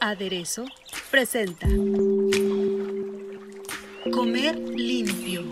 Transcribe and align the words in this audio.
Aderezo 0.00 0.64
presenta 1.10 1.66
Comer 4.10 4.56
limpio. 4.56 5.42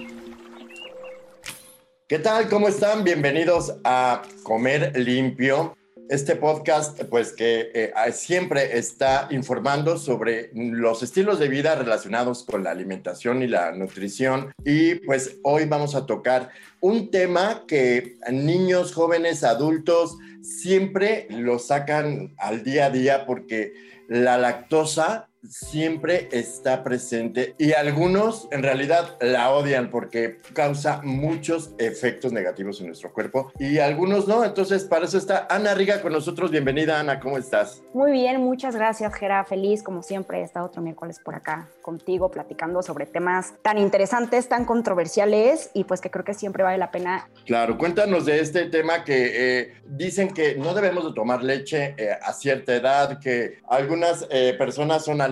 ¿Qué 2.09 2.19
tal? 2.19 2.48
¿Cómo 2.48 2.69
están? 2.69 3.05
Bienvenidos 3.05 3.75
a 3.85 4.23
Comer 4.45 4.98
limpio. 4.98 5.77
Este 6.12 6.37
podcast, 6.37 7.05
pues 7.05 7.33
que 7.33 7.71
eh, 7.73 7.93
siempre 8.12 8.77
está 8.77 9.29
informando 9.30 9.97
sobre 9.97 10.51
los 10.53 11.03
estilos 11.03 11.39
de 11.39 11.48
vida 11.48 11.75
relacionados 11.75 12.45
con 12.45 12.65
la 12.65 12.70
alimentación 12.70 13.43
y 13.43 13.47
la 13.47 13.73
nutrición. 13.73 14.53
Y 14.62 14.97
pues 14.97 15.39
hoy 15.43 15.65
vamos 15.65 15.95
a 15.95 16.05
tocar 16.05 16.51
un 16.83 17.11
tema 17.11 17.65
que 17.67 18.19
niños, 18.30 18.93
jóvenes, 18.93 19.43
adultos 19.43 20.19
siempre 20.43 21.29
lo 21.30 21.59
sacan 21.59 22.34
al 22.37 22.62
día 22.62 22.84
a 22.84 22.91
día 22.91 23.25
porque 23.25 23.72
la 24.06 24.37
lactosa 24.37 25.31
siempre 25.48 26.29
está 26.31 26.85
presente 26.85 27.55
y 27.59 27.73
algunos 27.73 28.48
en 28.53 28.62
realidad 28.62 29.17
la 29.21 29.51
odian 29.51 29.91
porque 29.91 30.41
causa 30.53 31.01
muchos 31.03 31.75
efectos 31.79 32.33
negativos 32.33 32.81
en 32.81 32.87
nuestro 32.87 33.12
cuerpo 33.12 33.53
y 33.59 33.79
algunos 33.79 34.29
no. 34.29 34.45
Entonces, 34.45 34.84
para 34.84 35.07
eso 35.07 35.19
está 35.19 35.47
Ana 35.51 35.75
Riga 35.75 36.01
con 36.01 36.12
nosotros. 36.12 36.51
Bienvenida, 36.51 37.01
Ana, 37.01 37.19
¿cómo 37.19 37.39
estás? 37.39 37.83
Muy 37.93 38.12
bien, 38.12 38.41
muchas 38.41 38.77
gracias, 38.77 39.15
Gera. 39.15 39.45
Feliz, 39.45 39.83
como 39.83 40.03
siempre, 40.03 40.41
he 40.41 40.43
estado 40.43 40.67
otro 40.67 40.83
miércoles 40.83 41.19
por 41.19 41.34
acá 41.34 41.69
contigo 41.83 42.31
platicando 42.31 42.83
sobre 42.83 43.06
temas 43.06 43.55
tan 43.62 43.79
interesantes, 43.79 44.49
tan 44.49 44.65
controversiales 44.65 45.71
y 45.75 45.84
pues 45.84 46.01
que 46.01 46.11
creo 46.11 46.25
que 46.25 46.34
siempre 46.34 46.62
vale 46.62 46.79
la 46.79 46.91
pena. 46.91 47.29
Claro, 47.47 47.77
cuéntanos 47.77 48.27
de 48.27 48.41
este 48.41 48.67
tema 48.67 49.05
que 49.05 49.61
eh, 49.61 49.75
dicen 49.87 50.33
que 50.33 50.55
no 50.55 50.75
debemos 50.75 51.05
de 51.05 51.12
tomar 51.12 51.43
leche 51.43 51.95
eh, 51.99 52.11
a 52.23 52.33
cierta 52.33 52.75
edad, 52.75 53.19
que 53.19 53.59
algunas 53.69 54.27
eh, 54.31 54.55
personas 54.56 55.05
son 55.05 55.21
alérgicas 55.21 55.31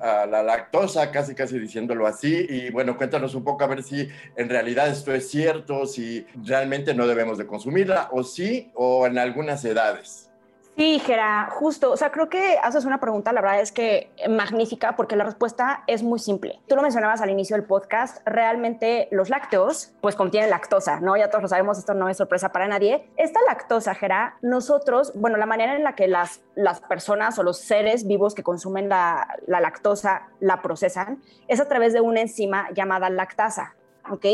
a 0.00 0.26
la 0.26 0.42
lactosa, 0.42 1.10
casi 1.10 1.34
casi 1.34 1.58
diciéndolo 1.58 2.06
así. 2.06 2.46
Y 2.48 2.70
bueno, 2.70 2.96
cuéntanos 2.96 3.34
un 3.34 3.44
poco 3.44 3.64
a 3.64 3.66
ver 3.66 3.82
si 3.82 4.08
en 4.36 4.48
realidad 4.48 4.88
esto 4.88 5.14
es 5.14 5.28
cierto, 5.28 5.86
si 5.86 6.26
realmente 6.44 6.94
no 6.94 7.06
debemos 7.06 7.38
de 7.38 7.46
consumirla 7.46 8.08
o 8.12 8.22
sí, 8.22 8.70
o 8.74 9.06
en 9.06 9.18
algunas 9.18 9.64
edades. 9.64 10.30
Sí, 10.76 10.98
Gera, 10.98 11.48
justo. 11.50 11.90
O 11.90 11.96
sea, 11.96 12.12
creo 12.12 12.28
que 12.28 12.58
haces 12.62 12.84
una 12.84 13.00
pregunta, 13.00 13.32
la 13.32 13.40
verdad 13.40 13.60
es 13.60 13.72
que 13.72 14.10
magnífica, 14.28 14.94
porque 14.94 15.16
la 15.16 15.24
respuesta 15.24 15.82
es 15.86 16.02
muy 16.02 16.18
simple. 16.18 16.60
Tú 16.68 16.76
lo 16.76 16.82
mencionabas 16.82 17.22
al 17.22 17.30
inicio 17.30 17.56
del 17.56 17.64
podcast, 17.64 18.18
realmente 18.26 19.08
los 19.10 19.30
lácteos, 19.30 19.92
pues 20.02 20.16
contienen 20.16 20.50
lactosa, 20.50 21.00
¿no? 21.00 21.16
Ya 21.16 21.30
todos 21.30 21.40
lo 21.40 21.48
sabemos, 21.48 21.78
esto 21.78 21.94
no 21.94 22.10
es 22.10 22.18
sorpresa 22.18 22.50
para 22.52 22.68
nadie. 22.68 23.08
Esta 23.16 23.40
lactosa, 23.46 23.94
Gera, 23.94 24.36
nosotros, 24.42 25.12
bueno, 25.14 25.38
la 25.38 25.46
manera 25.46 25.74
en 25.76 25.82
la 25.82 25.94
que 25.94 26.08
las, 26.08 26.42
las 26.54 26.80
personas 26.80 27.38
o 27.38 27.42
los 27.42 27.56
seres 27.56 28.06
vivos 28.06 28.34
que 28.34 28.42
consumen 28.42 28.90
la, 28.90 29.38
la 29.46 29.62
lactosa 29.62 30.28
la 30.40 30.60
procesan 30.60 31.22
es 31.48 31.58
a 31.58 31.68
través 31.68 31.94
de 31.94 32.02
una 32.02 32.20
enzima 32.20 32.68
llamada 32.74 33.08
lactasa, 33.08 33.76
¿ok? 34.10 34.26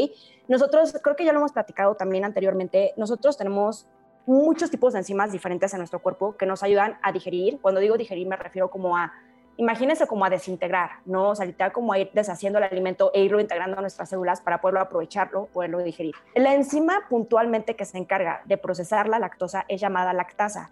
Nosotros, 0.48 0.92
creo 1.00 1.14
que 1.14 1.24
ya 1.24 1.32
lo 1.32 1.38
hemos 1.38 1.52
platicado 1.52 1.94
también 1.94 2.24
anteriormente, 2.24 2.94
nosotros 2.96 3.38
tenemos 3.38 3.86
muchos 4.26 4.70
tipos 4.70 4.92
de 4.92 5.00
enzimas 5.00 5.32
diferentes 5.32 5.72
en 5.72 5.78
nuestro 5.78 6.00
cuerpo 6.00 6.36
que 6.36 6.46
nos 6.46 6.62
ayudan 6.62 6.98
a 7.02 7.12
digerir. 7.12 7.60
Cuando 7.60 7.80
digo 7.80 7.96
digerir 7.96 8.26
me 8.26 8.36
refiero 8.36 8.70
como 8.70 8.96
a, 8.96 9.12
imagínense 9.56 10.06
como 10.06 10.24
a 10.24 10.30
desintegrar, 10.30 10.90
¿no? 11.04 11.30
O 11.30 11.34
sea, 11.34 11.46
literal 11.46 11.72
como 11.72 11.92
a 11.92 11.98
ir 11.98 12.10
deshaciendo 12.12 12.58
el 12.58 12.64
alimento 12.64 13.10
e 13.14 13.22
irlo 13.22 13.40
integrando 13.40 13.78
a 13.78 13.80
nuestras 13.80 14.08
células 14.08 14.40
para 14.40 14.60
poderlo 14.60 14.80
aprovecharlo, 14.80 15.46
poderlo 15.46 15.78
digerir. 15.78 16.14
La 16.34 16.54
enzima 16.54 17.02
puntualmente 17.08 17.76
que 17.76 17.84
se 17.84 17.98
encarga 17.98 18.42
de 18.44 18.56
procesar 18.58 19.08
la 19.08 19.18
lactosa 19.18 19.64
es 19.68 19.80
llamada 19.80 20.12
lactasa. 20.12 20.70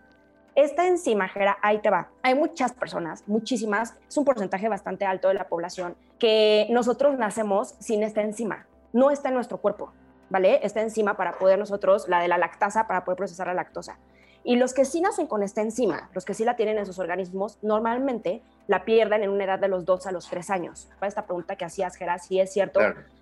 Esta 0.56 0.86
enzima, 0.86 1.28
Jera, 1.28 1.58
ahí 1.62 1.78
te 1.78 1.90
va. 1.90 2.08
Hay 2.22 2.34
muchas 2.34 2.72
personas, 2.72 3.22
muchísimas, 3.28 3.96
es 4.08 4.16
un 4.16 4.24
porcentaje 4.24 4.68
bastante 4.68 5.04
alto 5.04 5.28
de 5.28 5.34
la 5.34 5.48
población, 5.48 5.96
que 6.18 6.66
nosotros 6.70 7.16
nacemos 7.18 7.76
sin 7.78 8.02
esta 8.02 8.20
enzima. 8.20 8.66
No 8.92 9.10
está 9.10 9.28
en 9.28 9.36
nuestro 9.36 9.58
cuerpo. 9.58 9.92
¿Vale? 10.30 10.60
Esta 10.62 10.80
enzima 10.80 11.16
para 11.16 11.38
poder 11.38 11.58
nosotros, 11.58 12.08
la 12.08 12.20
de 12.20 12.28
la 12.28 12.38
lactasa, 12.38 12.86
para 12.86 13.04
poder 13.04 13.18
procesar 13.18 13.48
la 13.48 13.54
lactosa. 13.54 13.98
Y 14.42 14.56
los 14.56 14.72
que 14.72 14.86
sí 14.86 15.02
nacen 15.02 15.26
con 15.26 15.42
esta 15.42 15.60
enzima, 15.60 16.08
los 16.14 16.24
que 16.24 16.32
sí 16.32 16.44
la 16.44 16.56
tienen 16.56 16.78
en 16.78 16.86
sus 16.86 16.98
organismos, 16.98 17.58
normalmente 17.60 18.42
la 18.68 18.84
pierden 18.84 19.22
en 19.22 19.30
una 19.30 19.44
edad 19.44 19.58
de 19.58 19.68
los 19.68 19.84
2 19.84 20.06
a 20.06 20.12
los 20.12 20.28
3 20.30 20.48
años. 20.48 20.88
Para 20.98 21.08
esta 21.08 21.26
pregunta 21.26 21.56
que 21.56 21.66
hacías, 21.66 21.96
Gerard, 21.96 22.20
si 22.20 22.40
es 22.40 22.50
cierto 22.50 22.80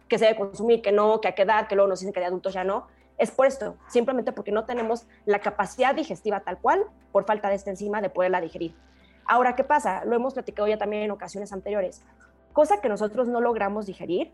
que 0.09 0.19
se 0.19 0.27
debe 0.27 0.37
consumir, 0.37 0.81
que 0.81 0.93
no, 0.93 1.21
que 1.21 1.29
a 1.29 1.33
qué 1.35 1.43
edad, 1.43 1.67
que 1.67 1.75
luego 1.75 1.89
nos 1.89 2.01
dicen 2.01 2.13
que 2.13 2.21
de 2.21 2.27
adultos 2.27 2.55
ya 2.55 2.63
no. 2.63 2.87
Es 3.17 3.33
por 3.33 3.47
esto, 3.47 3.77
simplemente 3.89 4.31
porque 4.31 4.53
no 4.53 4.65
tenemos 4.65 5.07
la 5.27 5.41
capacidad 5.41 5.93
digestiva 5.93 6.41
tal 6.41 6.59
cual, 6.59 6.85
por 7.11 7.25
falta 7.25 7.49
de 7.49 7.57
esta 7.57 7.71
enzima, 7.71 8.01
de 8.01 8.11
poderla 8.11 8.41
digerir. 8.41 8.77
Ahora, 9.27 9.57
¿qué 9.57 9.65
pasa? 9.65 10.05
Lo 10.05 10.15
hemos 10.15 10.35
platicado 10.35 10.69
ya 10.69 10.79
también 10.79 11.03
en 11.03 11.11
ocasiones 11.11 11.53
anteriores. 11.53 12.03
Cosa 12.53 12.81
que 12.81 12.89
nosotros 12.89 13.27
no 13.27 13.41
logramos 13.41 13.87
digerir, 13.87 14.33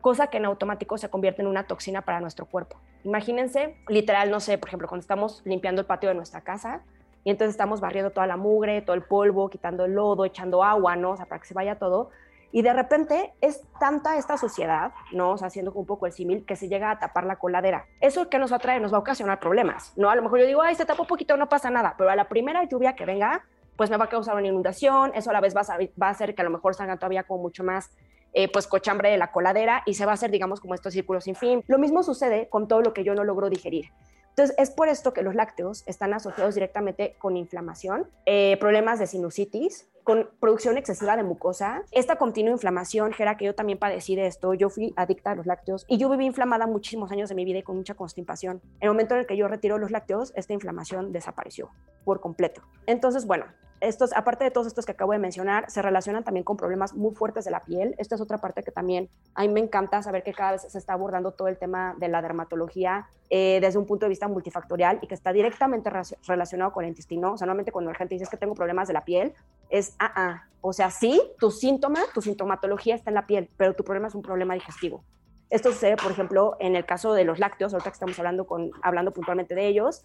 cosa 0.00 0.28
que 0.28 0.38
en 0.38 0.44
automático 0.44 0.98
se 0.98 1.08
convierte 1.08 1.42
en 1.42 1.48
una 1.48 1.64
toxina 1.64 2.02
para 2.02 2.20
nuestro 2.20 2.46
cuerpo. 2.46 2.76
Imagínense, 3.04 3.76
literal, 3.88 4.30
no 4.30 4.40
sé, 4.40 4.58
por 4.58 4.68
ejemplo, 4.68 4.88
cuando 4.88 5.02
estamos 5.02 5.42
limpiando 5.44 5.80
el 5.80 5.86
patio 5.86 6.08
de 6.08 6.14
nuestra 6.14 6.40
casa 6.40 6.82
y 7.24 7.30
entonces 7.30 7.54
estamos 7.54 7.80
barriendo 7.80 8.10
toda 8.10 8.26
la 8.26 8.36
mugre, 8.36 8.82
todo 8.82 8.94
el 8.94 9.02
polvo, 9.02 9.50
quitando 9.50 9.84
el 9.84 9.92
lodo, 9.92 10.24
echando 10.24 10.64
agua, 10.64 10.96
¿no? 10.96 11.12
O 11.12 11.16
sea, 11.16 11.26
para 11.26 11.40
que 11.40 11.46
se 11.46 11.54
vaya 11.54 11.76
todo. 11.76 12.10
Y 12.52 12.62
de 12.62 12.72
repente 12.72 13.32
es 13.40 13.62
tanta 13.78 14.18
esta 14.18 14.36
suciedad, 14.36 14.92
¿no? 15.12 15.32
O 15.32 15.38
sea, 15.38 15.48
haciendo 15.48 15.72
un 15.72 15.86
poco 15.86 16.06
el 16.06 16.12
símil, 16.12 16.44
que 16.44 16.56
se 16.56 16.68
llega 16.68 16.90
a 16.90 16.98
tapar 16.98 17.24
la 17.24 17.36
coladera. 17.36 17.86
¿Eso 18.00 18.28
que 18.28 18.38
nos 18.38 18.50
va 18.50 18.56
a 18.56 18.60
traer? 18.60 18.82
Nos 18.82 18.92
va 18.92 18.96
a 18.96 19.00
ocasionar 19.00 19.38
problemas, 19.38 19.92
¿no? 19.96 20.10
A 20.10 20.16
lo 20.16 20.22
mejor 20.22 20.40
yo 20.40 20.46
digo, 20.46 20.62
ay, 20.62 20.74
se 20.74 20.84
tapó 20.84 21.02
un 21.02 21.08
poquito, 21.08 21.36
no 21.36 21.48
pasa 21.48 21.70
nada, 21.70 21.94
pero 21.96 22.10
a 22.10 22.16
la 22.16 22.28
primera 22.28 22.64
lluvia 22.64 22.96
que 22.96 23.04
venga, 23.04 23.44
pues 23.76 23.88
me 23.88 23.96
va 23.96 24.06
a 24.06 24.08
causar 24.08 24.34
una 24.34 24.48
inundación, 24.48 25.12
eso 25.14 25.30
a 25.30 25.32
la 25.32 25.40
vez 25.40 25.56
va 25.56 25.60
a, 25.60 25.78
va 26.02 26.08
hacer 26.08 26.34
que 26.34 26.42
a 26.42 26.44
lo 26.44 26.50
mejor 26.50 26.74
salgan 26.74 26.98
todavía 26.98 27.22
como 27.22 27.42
mucho 27.42 27.62
más 27.62 27.90
eh, 28.32 28.50
pues 28.50 28.66
cochambre 28.66 29.10
de 29.10 29.16
la 29.16 29.32
coladera 29.32 29.82
y 29.86 29.94
se 29.94 30.06
va 30.06 30.12
a 30.12 30.14
hacer, 30.14 30.30
digamos, 30.30 30.60
como 30.60 30.74
estos 30.74 30.92
círculos 30.92 31.24
sin 31.24 31.34
fin. 31.34 31.64
Lo 31.66 31.78
mismo 31.78 32.02
sucede 32.02 32.48
con 32.48 32.68
todo 32.68 32.80
lo 32.80 32.92
que 32.92 33.04
yo 33.04 33.14
no 33.14 33.24
logro 33.24 33.50
digerir. 33.50 33.86
Entonces, 34.30 34.54
es 34.58 34.70
por 34.70 34.88
esto 34.88 35.12
que 35.12 35.22
los 35.22 35.34
lácteos 35.34 35.82
están 35.86 36.14
asociados 36.14 36.54
directamente 36.54 37.16
con 37.18 37.36
inflamación, 37.36 38.08
eh, 38.26 38.56
problemas 38.60 38.98
de 38.98 39.06
sinusitis, 39.06 39.89
con 40.04 40.30
producción 40.40 40.76
excesiva 40.78 41.16
de 41.16 41.22
mucosa. 41.22 41.82
Esta 41.90 42.16
continua 42.16 42.52
inflamación, 42.52 43.12
era 43.18 43.36
que 43.36 43.44
yo 43.44 43.54
también 43.54 43.78
padecí 43.78 44.16
de 44.16 44.26
esto, 44.26 44.54
yo 44.54 44.70
fui 44.70 44.92
adicta 44.96 45.32
a 45.32 45.34
los 45.34 45.46
lácteos 45.46 45.84
y 45.88 45.98
yo 45.98 46.08
viví 46.08 46.26
inflamada 46.26 46.66
muchísimos 46.66 47.12
años 47.12 47.28
de 47.28 47.34
mi 47.34 47.44
vida 47.44 47.58
y 47.58 47.62
con 47.62 47.76
mucha 47.76 47.94
constipación. 47.94 48.60
En 48.80 48.88
el 48.88 48.88
momento 48.90 49.14
en 49.14 49.20
el 49.20 49.26
que 49.26 49.36
yo 49.36 49.48
retiro 49.48 49.78
los 49.78 49.90
lácteos, 49.90 50.32
esta 50.36 50.52
inflamación 50.52 51.12
desapareció 51.12 51.70
por 52.04 52.20
completo. 52.20 52.62
Entonces, 52.86 53.26
bueno, 53.26 53.44
estos, 53.80 54.12
aparte 54.12 54.44
de 54.44 54.50
todos 54.50 54.66
estos 54.66 54.84
que 54.84 54.92
acabo 54.92 55.12
de 55.12 55.18
mencionar, 55.18 55.70
se 55.70 55.80
relacionan 55.80 56.22
también 56.22 56.44
con 56.44 56.56
problemas 56.56 56.94
muy 56.94 57.14
fuertes 57.14 57.46
de 57.46 57.50
la 57.50 57.60
piel. 57.60 57.94
Esta 57.96 58.14
es 58.14 58.20
otra 58.20 58.38
parte 58.38 58.62
que 58.62 58.70
también 58.70 59.08
a 59.34 59.42
mí 59.42 59.48
me 59.48 59.60
encanta 59.60 60.02
saber 60.02 60.22
que 60.22 60.34
cada 60.34 60.52
vez 60.52 60.66
se 60.68 60.78
está 60.78 60.92
abordando 60.92 61.32
todo 61.32 61.48
el 61.48 61.56
tema 61.56 61.94
de 61.98 62.08
la 62.08 62.20
dermatología 62.20 63.08
eh, 63.30 63.58
desde 63.60 63.78
un 63.78 63.86
punto 63.86 64.04
de 64.04 64.10
vista 64.10 64.28
multifactorial 64.28 64.98
y 65.00 65.06
que 65.06 65.14
está 65.14 65.32
directamente 65.32 65.90
relacionado 66.26 66.72
con 66.72 66.84
el 66.84 66.90
intestino. 66.90 67.32
O 67.32 67.38
sea, 67.38 67.46
normalmente 67.46 67.72
cuando 67.72 67.90
la 67.90 67.96
gente 67.96 68.14
dice 68.14 68.26
que 68.30 68.36
tengo 68.36 68.54
problemas 68.54 68.86
de 68.86 68.94
la 68.94 69.04
piel, 69.04 69.32
es, 69.70 69.94
ah, 69.98 70.12
ah, 70.14 70.44
o 70.60 70.72
sea, 70.72 70.90
sí, 70.90 71.20
tu 71.38 71.50
síntoma, 71.50 72.00
tu 72.12 72.20
sintomatología 72.20 72.94
está 72.94 73.10
en 73.10 73.14
la 73.14 73.26
piel, 73.26 73.48
pero 73.56 73.74
tu 73.74 73.84
problema 73.84 74.08
es 74.08 74.14
un 74.14 74.22
problema 74.22 74.54
digestivo. 74.54 75.04
Esto 75.48 75.72
sucede, 75.72 75.96
por 75.96 76.12
ejemplo, 76.12 76.56
en 76.60 76.76
el 76.76 76.84
caso 76.84 77.12
de 77.12 77.24
los 77.24 77.38
lácteos, 77.38 77.72
ahorita 77.72 77.90
que 77.90 77.94
estamos 77.94 78.18
hablando, 78.18 78.46
con, 78.46 78.70
hablando 78.82 79.12
puntualmente 79.12 79.54
de 79.54 79.66
ellos, 79.66 80.04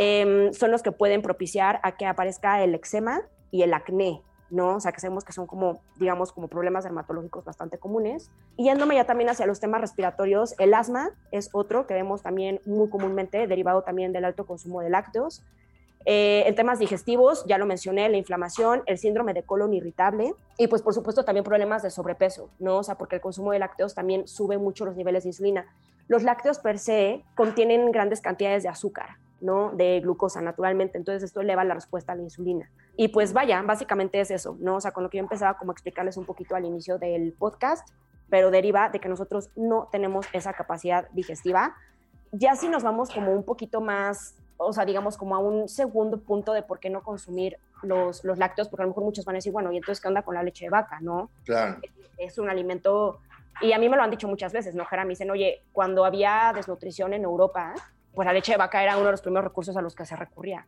Em, 0.00 0.52
son 0.52 0.70
los 0.70 0.84
que 0.84 0.92
pueden 0.92 1.22
propiciar 1.22 1.80
a 1.82 1.96
que 1.96 2.06
aparezca 2.06 2.62
el 2.62 2.72
eczema 2.72 3.22
y 3.50 3.62
el 3.62 3.74
acné, 3.74 4.22
¿no? 4.48 4.76
O 4.76 4.80
sea, 4.80 4.92
que 4.92 5.00
sabemos 5.00 5.24
que 5.24 5.32
son 5.32 5.48
como, 5.48 5.80
digamos, 5.96 6.30
como 6.30 6.46
problemas 6.46 6.84
dermatológicos 6.84 7.44
bastante 7.44 7.78
comunes. 7.78 8.30
Y 8.56 8.66
yéndome 8.66 8.94
ya 8.94 9.06
también 9.06 9.28
hacia 9.28 9.44
los 9.46 9.58
temas 9.58 9.80
respiratorios, 9.80 10.54
el 10.60 10.72
asma 10.72 11.10
es 11.32 11.50
otro 11.52 11.88
que 11.88 11.94
vemos 11.94 12.22
también 12.22 12.60
muy 12.64 12.88
comúnmente, 12.88 13.48
derivado 13.48 13.82
también 13.82 14.12
del 14.12 14.24
alto 14.24 14.46
consumo 14.46 14.82
de 14.82 14.90
lácteos. 14.90 15.42
Eh, 16.04 16.44
en 16.46 16.54
temas 16.54 16.78
digestivos, 16.78 17.44
ya 17.46 17.58
lo 17.58 17.66
mencioné, 17.66 18.08
la 18.08 18.16
inflamación, 18.16 18.82
el 18.86 18.98
síndrome 18.98 19.34
de 19.34 19.42
colon 19.42 19.74
irritable 19.74 20.34
y 20.56 20.68
pues 20.68 20.80
por 20.80 20.94
supuesto 20.94 21.24
también 21.24 21.44
problemas 21.44 21.82
de 21.82 21.90
sobrepeso, 21.90 22.50
¿no? 22.58 22.78
O 22.78 22.82
sea, 22.82 22.96
porque 22.96 23.16
el 23.16 23.20
consumo 23.20 23.52
de 23.52 23.58
lácteos 23.58 23.94
también 23.94 24.26
sube 24.26 24.58
mucho 24.58 24.84
los 24.84 24.96
niveles 24.96 25.24
de 25.24 25.30
insulina. 25.30 25.66
los 26.06 26.22
lácteos 26.22 26.58
per 26.58 26.78
se 26.78 27.22
contienen 27.34 27.92
grandes 27.92 28.22
cantidades 28.22 28.62
de 28.62 28.70
azúcar, 28.70 29.18
¿no? 29.42 29.72
De 29.72 30.00
glucosa 30.00 30.40
naturalmente, 30.40 30.96
entonces 30.96 31.22
esto 31.22 31.42
eleva 31.42 31.64
la 31.64 31.74
respuesta 31.74 32.12
a 32.12 32.16
la 32.16 32.22
insulina. 32.22 32.70
Y 32.96 33.08
pues 33.08 33.34
vaya, 33.34 33.60
básicamente 33.60 34.18
es 34.18 34.30
eso, 34.30 34.56
¿no? 34.58 34.76
O 34.76 34.80
sea, 34.80 34.92
con 34.92 35.02
lo 35.04 35.10
que 35.10 35.18
yo 35.18 35.22
empezaba 35.22 35.58
como 35.58 35.72
a 35.72 35.74
explicarles 35.74 36.16
un 36.16 36.24
poquito 36.24 36.56
al 36.56 36.64
inicio 36.64 36.98
del 36.98 37.34
podcast, 37.34 37.86
pero 38.30 38.50
deriva 38.50 38.88
de 38.88 39.00
que 39.00 39.08
nosotros 39.08 39.50
no 39.54 39.88
tenemos 39.92 40.26
esa 40.32 40.54
capacidad 40.54 41.08
digestiva. 41.12 41.74
Ya 42.32 42.56
si 42.56 42.68
nos 42.68 42.82
vamos 42.82 43.10
como 43.10 43.32
un 43.32 43.44
poquito 43.44 43.80
más, 43.82 44.34
o 44.58 44.72
sea, 44.72 44.84
digamos 44.84 45.16
como 45.16 45.34
a 45.34 45.38
un 45.38 45.68
segundo 45.68 46.18
punto 46.18 46.52
de 46.52 46.62
por 46.62 46.78
qué 46.80 46.90
no 46.90 47.02
consumir 47.02 47.56
los, 47.82 48.24
los 48.24 48.38
lácteos, 48.38 48.68
porque 48.68 48.82
a 48.82 48.86
lo 48.86 48.90
mejor 48.90 49.04
muchos 49.04 49.24
van 49.24 49.36
a 49.36 49.38
decir, 49.38 49.52
bueno, 49.52 49.72
¿y 49.72 49.76
entonces 49.76 50.00
qué 50.02 50.08
onda 50.08 50.22
con 50.22 50.34
la 50.34 50.42
leche 50.42 50.64
de 50.66 50.70
vaca, 50.70 50.98
no? 51.00 51.30
Claro. 51.44 51.76
Es 52.18 52.38
un 52.38 52.50
alimento, 52.50 53.20
y 53.60 53.72
a 53.72 53.78
mí 53.78 53.88
me 53.88 53.96
lo 53.96 54.02
han 54.02 54.10
dicho 54.10 54.26
muchas 54.28 54.52
veces, 54.52 54.74
¿no, 54.74 54.84
Jera? 54.84 55.04
Me 55.04 55.10
dicen, 55.10 55.30
oye, 55.30 55.62
cuando 55.72 56.04
había 56.04 56.52
desnutrición 56.54 57.14
en 57.14 57.22
Europa, 57.22 57.72
pues 58.14 58.26
la 58.26 58.32
leche 58.32 58.52
de 58.52 58.58
vaca 58.58 58.82
era 58.82 58.96
uno 58.96 59.06
de 59.06 59.12
los 59.12 59.22
primeros 59.22 59.44
recursos 59.44 59.76
a 59.76 59.80
los 59.82 59.94
que 59.94 60.04
se 60.04 60.16
recurría. 60.16 60.66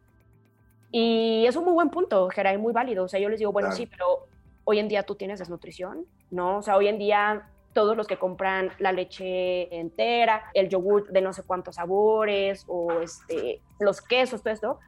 Y 0.93 1.45
es 1.47 1.57
un 1.57 1.65
muy 1.65 1.73
buen 1.73 1.91
punto, 1.91 2.29
Jera, 2.31 2.53
y 2.53 2.59
muy 2.59 2.73
válido. 2.73 3.05
O 3.05 3.09
sea, 3.09 3.21
yo 3.21 3.29
les 3.29 3.39
digo, 3.39 3.53
bueno, 3.53 3.69
Claro. 3.69 3.77
sí, 3.77 3.87
pero 3.87 4.27
hoy 4.65 4.79
en 4.79 4.89
día 4.89 5.03
tú 5.03 5.15
tienes 5.17 5.39
desnutrición, 5.41 6.05
¿no? 6.31 6.59
O 6.59 6.63
sea, 6.63 6.77
hoy 6.77 6.89
en 6.89 6.99
día 6.99 7.49
todos 7.73 7.97
los 7.97 8.07
que 8.07 8.19
compran 8.19 8.71
la 8.79 8.93
leche 8.93 9.75
entera, 9.79 10.51
el 10.55 10.69
yogur 10.69 11.09
de 11.09 11.21
no 11.21 11.33
sé 11.33 11.43
cuántos 11.43 11.77
sabores, 11.77 12.65
o 12.67 13.01
este, 13.01 13.61
los 13.79 14.01
quesos, 14.01 14.43
todo 14.43 14.53
esto, 14.53 14.79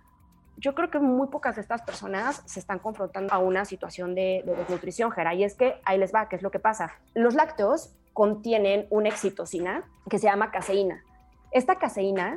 yo 0.57 0.75
creo 0.75 0.91
que 0.91 0.99
muy 0.99 1.29
pocas 1.29 1.57
de 1.57 1.63
estas 1.63 1.83
personas 1.83 2.43
se 2.47 2.61
están 2.61 2.79
confrontando 2.79 3.33
a 3.33 3.39
una 3.39 3.65
situación 3.65 4.15
de, 4.15 4.43
de 4.45 4.55
desnutrición, 4.55 5.11
Jera. 5.11 5.35
Y 5.35 5.45
es 5.45 5.55
que 5.55 5.81
ahí 5.85 5.99
les 5.99 6.15
va, 6.15 6.29
¿qué 6.29 6.37
es 6.37 6.43
lo 6.43 6.51
que 6.51 6.61
pasa? 6.61 6.93
Los 7.15 7.35
lácteos 7.35 7.95
contienen 8.13 8.87
una 8.91 9.09
excitocina 9.09 9.85
que 10.09 10.19
se 10.19 10.27
llama 10.27 10.51
caseína. 10.51 11.03
Esta 11.51 11.79
caseína, 11.79 12.37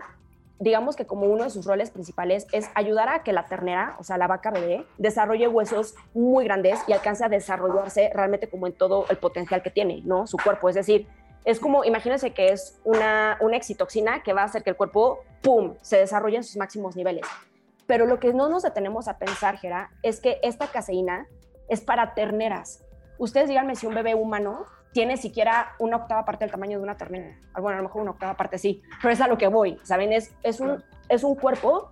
digamos 0.59 0.95
que 0.95 1.05
como 1.05 1.25
uno 1.25 1.43
de 1.43 1.49
sus 1.49 1.65
roles 1.65 1.91
principales 1.91 2.47
es 2.51 2.69
ayudar 2.75 3.09
a 3.09 3.23
que 3.23 3.33
la 3.33 3.45
ternera, 3.45 3.95
o 3.99 4.03
sea, 4.03 4.17
la 4.17 4.27
vaca 4.27 4.51
bebé, 4.51 4.85
desarrolle 4.97 5.47
huesos 5.47 5.95
muy 6.13 6.45
grandes 6.45 6.79
y 6.87 6.93
alcance 6.93 7.25
a 7.25 7.29
desarrollarse 7.29 8.09
realmente 8.13 8.47
como 8.49 8.67
en 8.67 8.73
todo 8.73 9.05
el 9.09 9.17
potencial 9.17 9.61
que 9.61 9.69
tiene, 9.69 10.01
¿no? 10.05 10.27
Su 10.27 10.37
cuerpo. 10.37 10.69
Es 10.69 10.75
decir, 10.75 11.07
es 11.43 11.59
como, 11.59 11.83
imagínense 11.83 12.31
que 12.31 12.49
es 12.49 12.79
una, 12.83 13.37
una 13.41 13.57
excitoxina 13.57 14.23
que 14.23 14.33
va 14.33 14.41
a 14.41 14.45
hacer 14.45 14.63
que 14.63 14.71
el 14.71 14.75
cuerpo, 14.75 15.19
¡pum!, 15.41 15.75
se 15.81 15.97
desarrolle 15.97 16.37
en 16.37 16.43
sus 16.43 16.57
máximos 16.57 16.95
niveles. 16.95 17.25
Pero 17.85 18.07
lo 18.07 18.19
que 18.19 18.33
no 18.33 18.49
nos 18.49 18.63
detenemos 18.63 19.07
a 19.07 19.19
pensar, 19.19 19.57
Gera, 19.57 19.91
es 20.01 20.19
que 20.19 20.39
esta 20.41 20.67
caseína 20.67 21.27
es 21.69 21.81
para 21.81 22.15
terneras. 22.15 22.83
Ustedes 23.17 23.47
díganme 23.47 23.75
si 23.75 23.85
un 23.85 23.93
bebé 23.93 24.15
humano 24.15 24.65
tiene 24.95 25.17
siquiera 25.17 25.75
una 25.77 25.97
octava 25.97 26.23
parte 26.23 26.45
del 26.45 26.51
tamaño 26.51 26.77
de 26.77 26.83
una 26.85 26.95
ternera. 26.95 27.35
Ah, 27.53 27.59
Bueno, 27.59 27.79
a 27.79 27.81
lo 27.81 27.89
mejor 27.89 28.01
una 28.01 28.11
octava 28.11 28.33
parte 28.35 28.57
sí, 28.57 28.81
pero 29.01 29.13
es 29.13 29.19
a 29.19 29.27
lo 29.27 29.37
que 29.37 29.49
voy, 29.49 29.77
¿saben? 29.83 30.13
Es, 30.13 30.33
es, 30.41 30.61
un, 30.61 30.81
es 31.09 31.25
un 31.25 31.35
cuerpo 31.35 31.89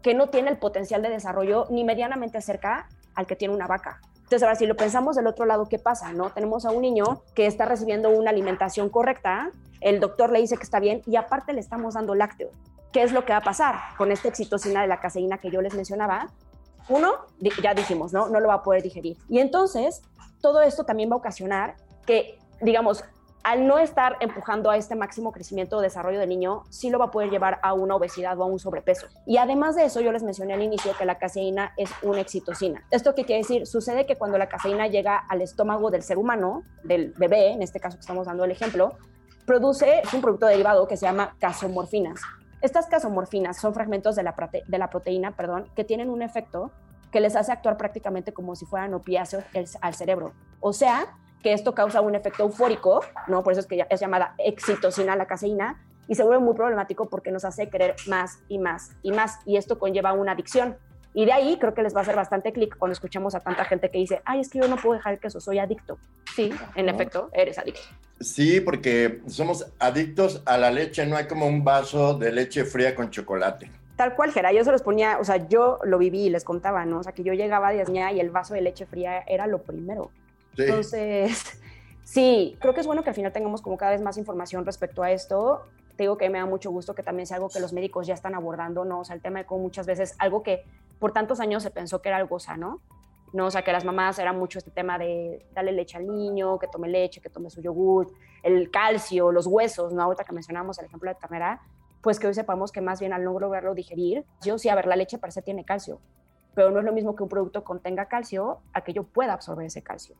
que 0.00 0.14
no 0.14 0.30
tiene 0.30 0.48
el 0.48 0.56
potencial 0.56 1.02
de 1.02 1.10
desarrollo 1.10 1.66
ni 1.68 1.84
medianamente 1.84 2.40
cerca 2.40 2.88
al 3.14 3.26
que 3.26 3.36
tiene 3.36 3.52
una 3.52 3.66
vaca. 3.66 4.00
Entonces, 4.14 4.42
ahora, 4.42 4.54
si 4.54 4.64
lo 4.64 4.74
pensamos 4.74 5.16
del 5.16 5.26
otro 5.26 5.44
lado, 5.44 5.66
¿qué 5.66 5.78
pasa? 5.78 6.14
No? 6.14 6.30
Tenemos 6.30 6.64
a 6.64 6.70
un 6.70 6.80
niño 6.80 7.22
que 7.34 7.44
está 7.44 7.66
recibiendo 7.66 8.08
una 8.08 8.30
alimentación 8.30 8.88
correcta, 8.88 9.50
el 9.82 10.00
doctor 10.00 10.32
le 10.32 10.40
dice 10.40 10.56
que 10.56 10.62
está 10.62 10.80
bien 10.80 11.02
y 11.04 11.16
aparte 11.16 11.52
le 11.52 11.60
estamos 11.60 11.92
dando 11.92 12.14
lácteos. 12.14 12.52
¿Qué 12.90 13.02
es 13.02 13.12
lo 13.12 13.26
que 13.26 13.34
va 13.34 13.40
a 13.40 13.44
pasar 13.44 13.74
con 13.98 14.10
esta 14.12 14.28
excitocina 14.28 14.80
de 14.80 14.86
la 14.86 14.98
caseína 14.98 15.36
que 15.36 15.50
yo 15.50 15.60
les 15.60 15.74
mencionaba? 15.74 16.30
Uno, 16.88 17.16
ya 17.62 17.74
dijimos, 17.74 18.14
¿no? 18.14 18.30
No 18.30 18.40
lo 18.40 18.48
va 18.48 18.54
a 18.54 18.62
poder 18.62 18.82
digerir. 18.82 19.18
Y 19.28 19.40
entonces, 19.40 20.00
todo 20.40 20.62
esto 20.62 20.84
también 20.84 21.10
va 21.10 21.16
a 21.16 21.18
ocasionar 21.18 21.76
que, 22.06 22.38
digamos, 22.60 23.04
al 23.46 23.68
no 23.68 23.78
estar 23.78 24.16
empujando 24.18 24.70
a 24.70 24.76
este 24.76 24.96
máximo 24.96 25.30
crecimiento 25.30 25.76
o 25.76 25.80
desarrollo 25.80 26.18
del 26.18 26.28
niño, 26.28 26.64
sí 26.68 26.90
lo 26.90 26.98
va 26.98 27.04
a 27.04 27.10
poder 27.12 27.30
llevar 27.30 27.60
a 27.62 27.74
una 27.74 27.94
obesidad 27.94 28.36
o 28.40 28.42
a 28.42 28.46
un 28.46 28.58
sobrepeso. 28.58 29.06
Y 29.24 29.36
además 29.36 29.76
de 29.76 29.84
eso, 29.84 30.00
yo 30.00 30.10
les 30.10 30.24
mencioné 30.24 30.54
al 30.54 30.62
inicio 30.62 30.92
que 30.98 31.04
la 31.04 31.16
caseína 31.18 31.72
es 31.76 31.88
una 32.02 32.20
excitocina. 32.20 32.82
¿Esto 32.90 33.14
qué 33.14 33.24
quiere 33.24 33.42
decir? 33.42 33.64
Sucede 33.68 34.04
que 34.04 34.16
cuando 34.16 34.36
la 34.36 34.48
caseína 34.48 34.88
llega 34.88 35.16
al 35.16 35.42
estómago 35.42 35.92
del 35.92 36.02
ser 36.02 36.18
humano, 36.18 36.64
del 36.82 37.12
bebé, 37.16 37.52
en 37.52 37.62
este 37.62 37.78
caso 37.78 37.96
que 37.96 38.00
estamos 38.00 38.26
dando 38.26 38.42
el 38.42 38.50
ejemplo, 38.50 38.96
produce 39.46 40.02
un 40.12 40.22
producto 40.22 40.46
derivado 40.46 40.88
que 40.88 40.96
se 40.96 41.06
llama 41.06 41.36
casomorfinas. 41.38 42.20
Estas 42.62 42.86
casomorfinas 42.86 43.60
son 43.60 43.74
fragmentos 43.74 44.16
de 44.16 44.24
la, 44.24 44.34
de 44.66 44.78
la 44.78 44.90
proteína 44.90 45.36
perdón, 45.36 45.70
que 45.76 45.84
tienen 45.84 46.10
un 46.10 46.22
efecto 46.22 46.72
que 47.12 47.20
les 47.20 47.36
hace 47.36 47.52
actuar 47.52 47.76
prácticamente 47.76 48.32
como 48.32 48.56
si 48.56 48.66
fueran 48.66 48.92
opiáceos 48.92 49.44
al 49.80 49.94
cerebro. 49.94 50.32
O 50.58 50.72
sea, 50.72 51.16
que 51.46 51.52
esto 51.52 51.76
causa 51.76 52.00
un 52.00 52.16
efecto 52.16 52.42
eufórico, 52.42 53.04
¿no? 53.28 53.44
Por 53.44 53.52
eso 53.52 53.60
es 53.60 53.68
que 53.68 53.86
es 53.88 54.00
llamada 54.00 54.34
excitocina 54.36 55.14
la 55.14 55.26
caseína, 55.28 55.80
y 56.08 56.16
se 56.16 56.24
vuelve 56.24 56.42
muy 56.42 56.56
problemático 56.56 57.08
porque 57.08 57.30
nos 57.30 57.44
hace 57.44 57.68
querer 57.68 57.94
más 58.08 58.40
y 58.48 58.58
más 58.58 58.96
y 59.04 59.12
más, 59.12 59.38
y 59.44 59.56
esto 59.56 59.78
conlleva 59.78 60.12
una 60.12 60.32
adicción. 60.32 60.76
Y 61.14 61.24
de 61.24 61.30
ahí 61.32 61.56
creo 61.60 61.72
que 61.72 61.84
les 61.84 61.94
va 61.94 62.00
a 62.00 62.02
hacer 62.02 62.16
bastante 62.16 62.52
clic 62.52 62.76
cuando 62.76 62.94
escuchamos 62.94 63.36
a 63.36 63.38
tanta 63.38 63.64
gente 63.64 63.92
que 63.92 63.98
dice, 63.98 64.22
ay, 64.24 64.40
es 64.40 64.48
que 64.48 64.58
yo 64.58 64.66
no 64.66 64.74
puedo 64.74 64.94
dejar 64.94 65.12
el 65.12 65.20
queso, 65.20 65.38
soy 65.38 65.60
adicto. 65.60 65.98
Sí, 66.34 66.52
en 66.74 66.86
¿No? 66.86 66.92
efecto, 66.92 67.30
eres 67.32 67.58
adicto. 67.58 67.82
Sí, 68.18 68.60
porque 68.60 69.20
somos 69.28 69.72
adictos 69.78 70.42
a 70.46 70.58
la 70.58 70.72
leche, 70.72 71.06
no 71.06 71.16
hay 71.16 71.28
como 71.28 71.46
un 71.46 71.62
vaso 71.62 72.14
de 72.18 72.32
leche 72.32 72.64
fría 72.64 72.96
con 72.96 73.08
chocolate. 73.10 73.70
Tal 73.94 74.16
cual, 74.16 74.32
Gera, 74.32 74.52
yo 74.52 74.64
se 74.64 74.72
los 74.72 74.82
ponía, 74.82 75.18
o 75.20 75.24
sea, 75.24 75.36
yo 75.48 75.78
lo 75.84 75.96
viví 75.98 76.24
y 76.24 76.30
les 76.30 76.42
contaba, 76.42 76.84
¿no? 76.84 76.98
O 76.98 77.02
sea, 77.04 77.12
que 77.12 77.22
yo 77.22 77.34
llegaba 77.34 77.68
a 77.68 77.70
Diasña 77.70 78.10
y 78.10 78.18
el 78.18 78.30
vaso 78.30 78.54
de 78.54 78.62
leche 78.62 78.84
fría 78.84 79.20
era 79.28 79.46
lo 79.46 79.62
primero. 79.62 80.10
Sí. 80.56 80.62
Entonces, 80.62 81.60
sí, 82.04 82.56
creo 82.60 82.74
que 82.74 82.80
es 82.80 82.86
bueno 82.86 83.02
que 83.02 83.10
al 83.10 83.14
final 83.14 83.32
tengamos 83.32 83.62
como 83.62 83.76
cada 83.76 83.92
vez 83.92 84.00
más 84.00 84.16
información 84.16 84.64
respecto 84.64 85.02
a 85.02 85.10
esto. 85.12 85.62
Te 85.96 86.04
digo 86.04 86.16
que 86.16 86.28
me 86.28 86.38
da 86.38 86.46
mucho 86.46 86.70
gusto 86.70 86.94
que 86.94 87.02
también 87.02 87.26
sea 87.26 87.36
algo 87.36 87.48
que 87.48 87.60
los 87.60 87.72
médicos 87.72 88.06
ya 88.06 88.14
están 88.14 88.34
abordando, 88.34 88.84
¿no? 88.84 89.00
O 89.00 89.04
sea, 89.04 89.14
el 89.14 89.22
tema 89.22 89.38
de 89.38 89.46
cómo 89.46 89.62
muchas 89.62 89.86
veces 89.86 90.14
algo 90.18 90.42
que 90.42 90.64
por 90.98 91.12
tantos 91.12 91.40
años 91.40 91.62
se 91.62 91.70
pensó 91.70 92.02
que 92.02 92.08
era 92.08 92.18
algo 92.18 92.38
sano, 92.38 92.80
¿no? 93.32 93.46
O 93.46 93.50
sea, 93.50 93.62
que 93.62 93.72
las 93.72 93.84
mamás 93.84 94.18
era 94.18 94.32
mucho 94.32 94.58
este 94.58 94.70
tema 94.70 94.98
de 94.98 95.46
darle 95.54 95.72
leche 95.72 95.96
al 95.96 96.06
niño, 96.06 96.58
que 96.58 96.68
tome 96.68 96.88
leche, 96.88 97.20
que 97.20 97.30
tome 97.30 97.50
su 97.50 97.60
yogur, 97.60 98.12
el 98.42 98.70
calcio, 98.70 99.32
los 99.32 99.46
huesos, 99.46 99.92
¿no? 99.92 100.02
Ahorita 100.02 100.24
que 100.24 100.32
mencionamos 100.32 100.78
el 100.78 100.86
ejemplo 100.86 101.10
de 101.10 101.16
ternera, 101.16 101.60
pues 102.02 102.20
que 102.20 102.26
hoy 102.26 102.34
sepamos 102.34 102.72
que 102.72 102.80
más 102.80 103.00
bien 103.00 103.12
al 103.12 103.24
no 103.24 103.38
lograrlo 103.38 103.74
digerir, 103.74 104.24
yo 104.42 104.58
sí, 104.58 104.68
a 104.68 104.74
ver, 104.74 104.86
la 104.86 104.96
leche 104.96 105.18
parece 105.18 105.42
tiene 105.42 105.64
calcio, 105.64 106.00
pero 106.54 106.70
no 106.70 106.78
es 106.78 106.84
lo 106.84 106.92
mismo 106.92 107.16
que 107.16 107.22
un 107.22 107.28
producto 107.28 107.64
contenga 107.64 108.06
calcio 108.06 108.60
a 108.72 108.82
que 108.82 108.92
yo 108.92 109.04
pueda 109.04 109.32
absorber 109.32 109.66
ese 109.66 109.82
calcio. 109.82 110.16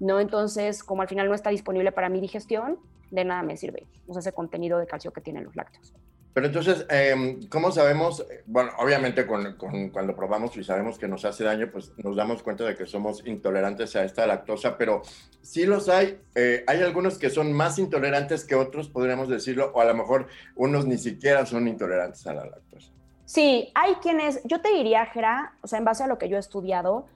¿No? 0.00 0.20
Entonces, 0.20 0.82
como 0.84 1.02
al 1.02 1.08
final 1.08 1.28
no 1.28 1.34
está 1.34 1.50
disponible 1.50 1.92
para 1.92 2.08
mi 2.08 2.20
digestión, 2.20 2.78
de 3.10 3.24
nada 3.24 3.42
me 3.42 3.56
sirve 3.56 3.86
o 4.08 4.12
sea, 4.12 4.20
ese 4.20 4.32
contenido 4.32 4.78
de 4.78 4.86
calcio 4.86 5.12
que 5.12 5.20
tienen 5.20 5.44
los 5.44 5.54
lácteos. 5.56 5.94
Pero 6.34 6.48
entonces, 6.48 6.84
eh, 6.90 7.38
¿cómo 7.48 7.72
sabemos? 7.72 8.26
Bueno, 8.44 8.70
obviamente 8.78 9.26
con, 9.26 9.56
con- 9.56 9.88
cuando 9.88 10.14
probamos 10.14 10.54
y 10.58 10.64
sabemos 10.64 10.98
que 10.98 11.08
nos 11.08 11.24
hace 11.24 11.44
daño, 11.44 11.70
pues 11.72 11.92
nos 12.04 12.14
damos 12.14 12.42
cuenta 12.42 12.64
de 12.64 12.74
que 12.74 12.84
somos 12.84 13.26
intolerantes 13.26 13.96
a 13.96 14.04
esta 14.04 14.26
lactosa, 14.26 14.76
pero 14.76 15.00
sí 15.40 15.64
los 15.64 15.88
hay. 15.88 16.20
eh, 16.34 16.62
hay 16.66 16.82
algunos 16.82 17.16
que 17.16 17.30
son 17.30 17.54
más 17.54 17.78
intolerantes 17.78 18.44
que 18.44 18.54
otros, 18.54 18.90
podríamos 18.90 19.30
decirlo, 19.30 19.72
o 19.74 19.80
a 19.80 19.86
lo 19.86 19.94
mejor 19.94 20.26
unos 20.56 20.84
ni 20.84 20.98
siquiera 20.98 21.46
son 21.46 21.68
intolerantes 21.68 22.26
a 22.26 22.34
la 22.34 22.44
lactosa. 22.44 22.92
Sí, 23.24 23.72
hay 23.74 23.94
quienes, 23.94 24.42
yo 24.44 24.60
te 24.60 24.68
diría, 24.74 25.06
Jera, 25.06 25.54
o 25.62 25.66
sea, 25.68 25.78
en 25.78 25.86
base 25.86 26.04
a 26.04 26.06
lo 26.06 26.18
que 26.18 26.28
yo 26.28 26.36
he 26.36 26.40
estudiado, 26.40 27.06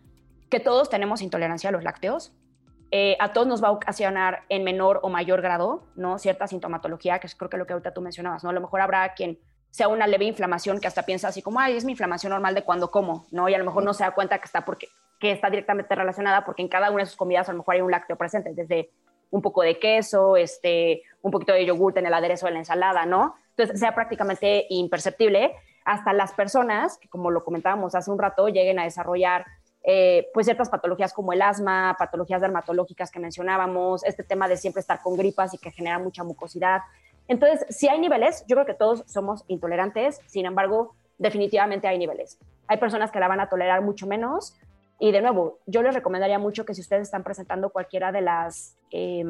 que 0.48 0.60
todos 0.60 0.88
tenemos 0.88 1.20
intolerancia 1.20 1.68
a 1.68 1.72
los 1.72 1.84
lácteos. 1.84 2.32
Eh, 2.92 3.16
a 3.20 3.32
todos 3.32 3.46
nos 3.46 3.62
va 3.62 3.68
a 3.68 3.72
ocasionar 3.72 4.42
en 4.48 4.64
menor 4.64 5.00
o 5.02 5.08
mayor 5.08 5.42
grado, 5.42 5.84
¿no? 5.94 6.18
Cierta 6.18 6.48
sintomatología, 6.48 7.20
que 7.20 7.28
es 7.28 7.34
creo 7.36 7.48
que 7.48 7.56
lo 7.56 7.66
que 7.66 7.72
ahorita 7.72 7.94
tú 7.94 8.00
mencionabas, 8.00 8.42
¿no? 8.42 8.50
A 8.50 8.52
lo 8.52 8.60
mejor 8.60 8.80
habrá 8.80 9.14
quien 9.14 9.38
sea 9.70 9.86
una 9.86 10.06
leve 10.08 10.24
inflamación 10.24 10.80
que 10.80 10.88
hasta 10.88 11.04
piensa 11.04 11.28
así 11.28 11.42
como, 11.42 11.60
ay, 11.60 11.76
es 11.76 11.84
mi 11.84 11.92
inflamación 11.92 12.30
normal 12.30 12.54
de 12.54 12.62
cuando 12.62 12.90
como, 12.90 13.26
¿no? 13.30 13.48
Y 13.48 13.54
a 13.54 13.58
lo 13.58 13.64
mejor 13.64 13.84
no 13.84 13.94
se 13.94 14.02
da 14.02 14.10
cuenta 14.10 14.38
que 14.38 14.46
está, 14.46 14.64
porque, 14.64 14.88
que 15.20 15.30
está 15.30 15.48
directamente 15.48 15.94
relacionada 15.94 16.44
porque 16.44 16.62
en 16.62 16.68
cada 16.68 16.90
una 16.90 17.04
de 17.04 17.06
sus 17.06 17.16
comidas 17.16 17.48
a 17.48 17.52
lo 17.52 17.58
mejor 17.58 17.76
hay 17.76 17.80
un 17.80 17.90
lácteo 17.90 18.16
presente, 18.16 18.52
desde 18.54 18.90
un 19.30 19.42
poco 19.42 19.62
de 19.62 19.78
queso, 19.78 20.36
este, 20.36 21.02
un 21.22 21.30
poquito 21.30 21.52
de 21.52 21.64
yogur 21.64 21.96
en 21.96 22.06
el 22.06 22.14
aderezo 22.14 22.46
de 22.46 22.52
la 22.52 22.58
ensalada, 22.58 23.06
¿no? 23.06 23.36
Entonces 23.50 23.78
sea 23.78 23.94
prácticamente 23.94 24.66
imperceptible 24.70 25.54
hasta 25.84 26.12
las 26.12 26.32
personas 26.32 26.98
que, 26.98 27.08
como 27.08 27.30
lo 27.30 27.44
comentábamos 27.44 27.94
hace 27.94 28.10
un 28.10 28.18
rato, 28.18 28.48
lleguen 28.48 28.80
a 28.80 28.84
desarrollar 28.84 29.46
eh, 29.82 30.28
pues 30.34 30.46
ciertas 30.46 30.68
patologías 30.68 31.12
como 31.12 31.32
el 31.32 31.42
asma, 31.42 31.96
patologías 31.98 32.40
dermatológicas 32.40 33.10
que 33.10 33.18
mencionábamos, 33.18 34.04
este 34.04 34.22
tema 34.22 34.48
de 34.48 34.56
siempre 34.56 34.80
estar 34.80 35.00
con 35.00 35.16
gripas 35.16 35.54
y 35.54 35.58
que 35.58 35.70
genera 35.70 35.98
mucha 35.98 36.22
mucosidad. 36.22 36.82
Entonces, 37.28 37.64
si 37.70 37.88
hay 37.88 37.98
niveles, 37.98 38.44
yo 38.46 38.56
creo 38.56 38.66
que 38.66 38.74
todos 38.74 39.04
somos 39.06 39.44
intolerantes, 39.48 40.20
sin 40.26 40.46
embargo, 40.46 40.94
definitivamente 41.18 41.86
hay 41.88 41.98
niveles. 41.98 42.38
Hay 42.66 42.78
personas 42.78 43.10
que 43.10 43.20
la 43.20 43.28
van 43.28 43.40
a 43.40 43.48
tolerar 43.48 43.82
mucho 43.82 44.06
menos 44.06 44.56
y 44.98 45.12
de 45.12 45.22
nuevo, 45.22 45.58
yo 45.66 45.82
les 45.82 45.94
recomendaría 45.94 46.38
mucho 46.38 46.66
que 46.66 46.74
si 46.74 46.82
ustedes 46.82 47.02
están 47.02 47.24
presentando 47.24 47.70
cualquiera 47.70 48.12
de 48.12 48.20
las, 48.20 48.76
eh, 48.90 49.24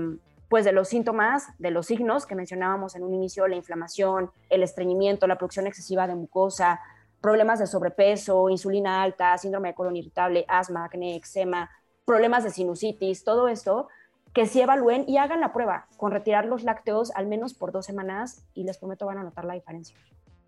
pues 0.48 0.64
de 0.64 0.72
los 0.72 0.88
síntomas, 0.88 1.46
de 1.60 1.70
los 1.70 1.86
signos 1.86 2.26
que 2.26 2.34
mencionábamos 2.34 2.96
en 2.96 3.04
un 3.04 3.14
inicio, 3.14 3.46
la 3.46 3.54
inflamación, 3.54 4.32
el 4.48 4.64
estreñimiento, 4.64 5.28
la 5.28 5.38
producción 5.38 5.68
excesiva 5.68 6.08
de 6.08 6.16
mucosa, 6.16 6.80
problemas 7.20 7.58
de 7.58 7.66
sobrepeso, 7.66 8.48
insulina 8.48 9.02
alta, 9.02 9.36
síndrome 9.38 9.68
de 9.68 9.74
colon 9.74 9.96
irritable, 9.96 10.44
asma, 10.48 10.84
acné, 10.84 11.16
eczema, 11.16 11.70
problemas 12.04 12.44
de 12.44 12.50
sinusitis, 12.50 13.24
todo 13.24 13.48
esto, 13.48 13.88
que 14.32 14.46
sí 14.46 14.60
evalúen 14.60 15.04
y 15.08 15.18
hagan 15.18 15.40
la 15.40 15.52
prueba 15.52 15.86
con 15.96 16.12
retirar 16.12 16.44
los 16.44 16.62
lácteos 16.62 17.10
al 17.14 17.26
menos 17.26 17.54
por 17.54 17.72
dos 17.72 17.86
semanas 17.86 18.44
y 18.54 18.64
les 18.64 18.78
prometo 18.78 19.06
van 19.06 19.18
a 19.18 19.24
notar 19.24 19.44
la 19.44 19.54
diferencia. 19.54 19.96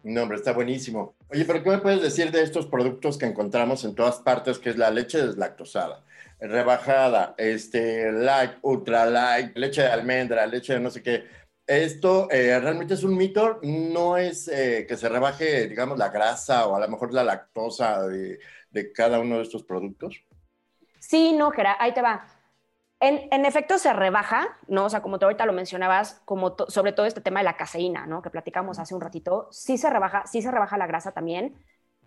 No, 0.04 0.22
hombre, 0.22 0.36
está 0.36 0.52
buenísimo. 0.52 1.14
Oye, 1.28 1.44
pero 1.44 1.62
¿qué 1.62 1.70
me 1.70 1.78
puedes 1.78 2.02
decir 2.02 2.32
de 2.32 2.42
estos 2.42 2.66
productos 2.66 3.18
que 3.18 3.26
encontramos 3.26 3.84
en 3.84 3.94
todas 3.94 4.16
partes, 4.16 4.58
que 4.58 4.70
es 4.70 4.76
la 4.76 4.90
leche 4.90 5.24
deslactosada, 5.24 6.02
rebajada, 6.40 7.34
este, 7.38 8.10
light, 8.10 8.52
ultra 8.62 9.06
light, 9.06 9.56
leche 9.56 9.82
de 9.82 9.88
almendra, 9.88 10.44
leche 10.46 10.74
de 10.74 10.80
no 10.80 10.90
sé 10.90 11.02
qué? 11.02 11.24
¿Esto 11.66 12.28
eh, 12.30 12.58
realmente 12.58 12.94
es 12.94 13.04
un 13.04 13.16
mito? 13.16 13.60
¿No 13.62 14.16
es 14.16 14.48
eh, 14.48 14.84
que 14.88 14.96
se 14.96 15.08
rebaje, 15.08 15.68
digamos, 15.68 15.98
la 15.98 16.10
grasa 16.10 16.66
o 16.66 16.74
a 16.74 16.80
lo 16.80 16.88
mejor 16.88 17.12
la 17.12 17.24
lactosa 17.24 18.06
de, 18.06 18.40
de 18.70 18.92
cada 18.92 19.20
uno 19.20 19.36
de 19.36 19.42
estos 19.42 19.62
productos? 19.62 20.24
Sí, 20.98 21.32
no, 21.32 21.50
Gera, 21.50 21.76
ahí 21.78 21.92
te 21.94 22.02
va. 22.02 22.26
En, 23.04 23.44
efecto 23.44 23.78
se 23.78 23.92
rebaja, 23.92 24.56
¿no? 24.68 24.84
O 24.84 24.88
sea, 24.88 25.02
como 25.02 25.18
tú 25.18 25.24
ahorita 25.24 25.44
lo 25.44 25.52
mencionabas, 25.52 26.22
como 26.24 26.54
sobre 26.68 26.92
todo 26.92 27.04
este 27.04 27.20
tema 27.20 27.40
de 27.40 27.44
la 27.44 27.56
caseína, 27.56 28.06
¿no? 28.06 28.22
Que 28.22 28.30
platicamos 28.30 28.78
hace 28.78 28.94
un 28.94 29.00
ratito, 29.00 29.48
sí 29.50 29.76
se 29.76 29.90
rebaja, 29.90 30.24
sí 30.26 30.40
se 30.40 30.52
rebaja 30.52 30.78
la 30.78 30.86
grasa 30.86 31.10
también, 31.10 31.56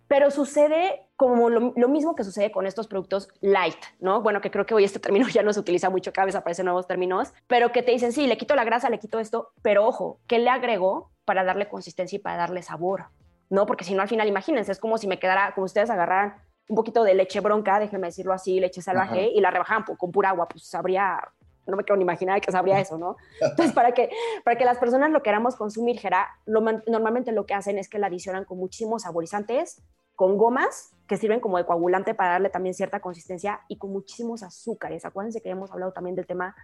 pero 0.08 0.30
sucede 0.30 1.02
como 1.16 1.48
lo, 1.48 1.88
mismo 1.88 2.14
que 2.14 2.24
sucede 2.24 2.50
con 2.50 2.66
estos 2.66 2.88
productos 2.88 3.28
light, 3.40 3.78
¿no? 4.00 4.20
Bueno, 4.20 4.40
que 4.40 4.50
creo 4.50 4.66
que 4.66 4.74
hoy 4.74 4.84
este 4.84 4.98
término 5.00 5.28
ya 5.28 5.42
no 5.42 5.52
se 5.52 5.60
utiliza 5.60 5.90
mucho, 5.90 6.12
cada 6.12 6.26
vez 6.26 6.34
aparecen 6.34 6.66
nuevos 6.66 6.86
términos, 6.86 7.32
pero 7.46 7.72
que 7.72 7.82
te 7.82 7.92
dicen, 7.92 8.12
sí, 8.12 8.26
le 8.26 8.36
quito 8.36 8.54
la 8.54 8.64
grasa, 8.64 8.90
le 8.90 8.98
quito 8.98 9.18
esto, 9.18 9.52
pero 9.62 9.86
ojo, 9.86 10.20
¿qué 10.26 10.38
le 10.38 10.50
agrego 10.50 11.10
para 11.24 11.44
darle 11.44 11.68
consistencia 11.68 12.16
y 12.16 12.20
para 12.20 12.36
darle 12.36 12.62
sabor? 12.62 13.06
¿No? 13.48 13.64
Porque 13.66 13.84
si 13.84 13.94
no, 13.94 14.02
al 14.02 14.08
final, 14.08 14.28
imagínense, 14.28 14.72
es 14.72 14.80
como 14.80 14.98
si 14.98 15.06
me 15.06 15.18
quedara, 15.18 15.54
como 15.54 15.64
ustedes 15.64 15.88
agarraran 15.90 16.34
un 16.68 16.76
poquito 16.76 17.04
de 17.04 17.14
leche 17.14 17.40
bronca, 17.40 17.78
déjenme 17.78 18.08
decirlo 18.08 18.32
así, 18.32 18.58
leche 18.58 18.82
salvaje, 18.82 19.30
y 19.32 19.40
la 19.40 19.50
rebajaban 19.52 19.84
con 19.84 20.10
pura 20.10 20.30
agua, 20.30 20.48
pues 20.48 20.66
sabría, 20.66 21.20
no 21.66 21.76
me 21.76 21.84
quiero 21.84 21.96
ni 21.96 22.02
imaginar 22.02 22.40
que 22.40 22.52
sabría 22.52 22.80
eso, 22.80 22.98
¿no? 22.98 23.16
Entonces, 23.40 23.72
para 23.72 23.92
que, 23.92 24.10
para 24.44 24.56
que 24.56 24.64
las 24.64 24.78
personas 24.78 25.10
lo 25.10 25.22
queramos 25.22 25.56
consumir, 25.56 25.98
Gera, 25.98 26.28
normalmente 26.46 27.32
lo 27.32 27.46
que 27.46 27.54
hacen 27.54 27.78
es 27.78 27.88
que 27.88 27.98
la 27.98 28.06
adicionan 28.06 28.44
con 28.44 28.58
muchísimos 28.58 29.02
saborizantes, 29.02 29.82
con 30.14 30.38
gomas, 30.38 30.94
que 31.06 31.16
sirven 31.16 31.40
como 31.40 31.58
de 31.58 31.66
coagulante 31.66 32.14
para 32.14 32.32
darle 32.32 32.48
también 32.50 32.74
cierta 32.74 33.00
consistencia, 33.00 33.60
y 33.68 33.78
con 33.78 33.92
muchísimos 33.92 34.42
azúcares. 34.42 35.04
Acuérdense 35.04 35.40
que 35.40 35.50
hemos 35.50 35.70
hablado 35.70 35.92
también 35.92 36.16
del 36.16 36.26
tema 36.26 36.54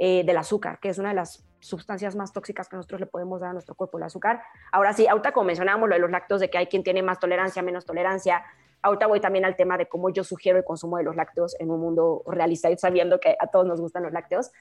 eh, 0.00 0.22
del 0.24 0.36
azúcar, 0.36 0.78
que 0.78 0.90
es 0.90 0.98
una 0.98 1.08
de 1.08 1.16
las 1.16 1.44
sustancias 1.58 2.14
más 2.14 2.32
tóxicas 2.32 2.68
que 2.68 2.76
nosotros 2.76 3.00
le 3.00 3.06
podemos 3.06 3.40
dar 3.40 3.50
a 3.50 3.52
nuestro 3.52 3.74
cuerpo, 3.74 3.98
el 3.98 4.04
azúcar. 4.04 4.42
Ahora 4.70 4.92
sí, 4.92 5.08
ahorita 5.08 5.32
como 5.32 5.46
mencionábamos 5.46 5.88
lo 5.88 5.96
de 5.96 6.00
los 6.00 6.10
lácteos, 6.12 6.40
de 6.40 6.50
que 6.50 6.56
hay 6.56 6.66
quien 6.68 6.84
tiene 6.84 7.02
más 7.02 7.18
tolerancia, 7.18 7.62
menos 7.62 7.84
tolerancia, 7.84 8.44
Ahorita 8.82 9.06
voy 9.06 9.20
también 9.20 9.44
al 9.44 9.56
tema 9.56 9.76
de 9.76 9.86
cómo 9.86 10.10
yo 10.10 10.24
sugiero 10.24 10.58
el 10.58 10.64
consumo 10.64 10.98
de 10.98 11.04
los 11.04 11.16
lácteos 11.16 11.56
en 11.58 11.70
un 11.70 11.80
mundo 11.80 12.22
realista 12.26 12.70
y 12.70 12.78
sabiendo 12.78 13.18
que 13.20 13.36
a 13.38 13.48
todos 13.48 13.66
nos 13.66 13.80
gustan 13.80 14.02
los 14.04 14.12
lácteos. 14.12 14.52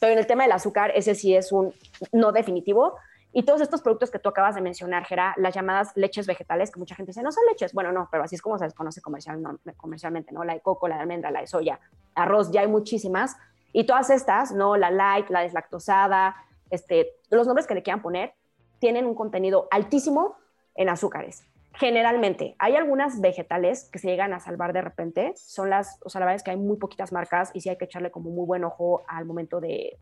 Pero 0.00 0.12
en 0.12 0.18
el 0.18 0.26
tema 0.26 0.44
del 0.44 0.52
azúcar, 0.52 0.92
ese 0.94 1.14
sí 1.14 1.34
es 1.34 1.52
un 1.52 1.72
no 2.12 2.32
definitivo. 2.32 2.96
Y 3.32 3.42
todos 3.42 3.60
estos 3.60 3.82
productos 3.82 4.12
que 4.12 4.20
tú 4.20 4.28
acabas 4.28 4.54
de 4.54 4.60
mencionar, 4.60 5.04
Gera, 5.04 5.34
las 5.36 5.54
llamadas 5.54 5.90
leches 5.96 6.26
vegetales, 6.26 6.70
que 6.70 6.78
mucha 6.78 6.94
gente 6.94 7.10
dice, 7.10 7.22
no 7.22 7.32
son 7.32 7.42
leches. 7.50 7.72
Bueno, 7.72 7.90
no, 7.90 8.08
pero 8.12 8.22
así 8.22 8.36
es 8.36 8.42
como 8.42 8.58
se 8.58 8.64
les 8.64 8.74
conoce 8.74 9.00
comercial, 9.00 9.42
comercialmente, 9.76 10.32
¿no? 10.32 10.44
La 10.44 10.54
de 10.54 10.60
coco, 10.60 10.86
la 10.86 10.96
de 10.96 11.02
almendra, 11.02 11.32
la 11.32 11.40
de 11.40 11.48
soya, 11.48 11.80
arroz, 12.14 12.52
ya 12.52 12.60
hay 12.60 12.68
muchísimas. 12.68 13.36
Y 13.72 13.86
todas 13.86 14.10
estas, 14.10 14.52
¿no? 14.52 14.76
La 14.76 14.92
light, 14.92 15.30
la 15.30 15.40
deslactosada, 15.40 16.36
este, 16.70 17.16
los 17.30 17.48
nombres 17.48 17.66
que 17.66 17.74
le 17.74 17.82
quieran 17.82 18.02
poner, 18.02 18.34
tienen 18.78 19.04
un 19.04 19.16
contenido 19.16 19.66
altísimo 19.72 20.36
en 20.76 20.88
azúcares. 20.88 21.44
Generalmente, 21.76 22.54
hay 22.58 22.76
algunas 22.76 23.20
vegetales 23.20 23.88
que 23.90 23.98
se 23.98 24.08
llegan 24.08 24.32
a 24.32 24.38
salvar 24.38 24.72
de 24.72 24.80
repente, 24.80 25.32
son 25.36 25.70
las, 25.70 25.98
o 26.04 26.08
sea, 26.08 26.20
la 26.20 26.26
verdad 26.26 26.36
es 26.36 26.42
que 26.44 26.52
hay 26.52 26.56
muy 26.56 26.76
poquitas 26.76 27.12
marcas 27.12 27.50
y 27.52 27.60
sí 27.60 27.68
hay 27.68 27.76
que 27.76 27.86
echarle 27.86 28.12
como 28.12 28.30
muy 28.30 28.46
buen 28.46 28.62
ojo 28.62 29.02
al 29.08 29.24
momento 29.24 29.60
de, 29.60 29.98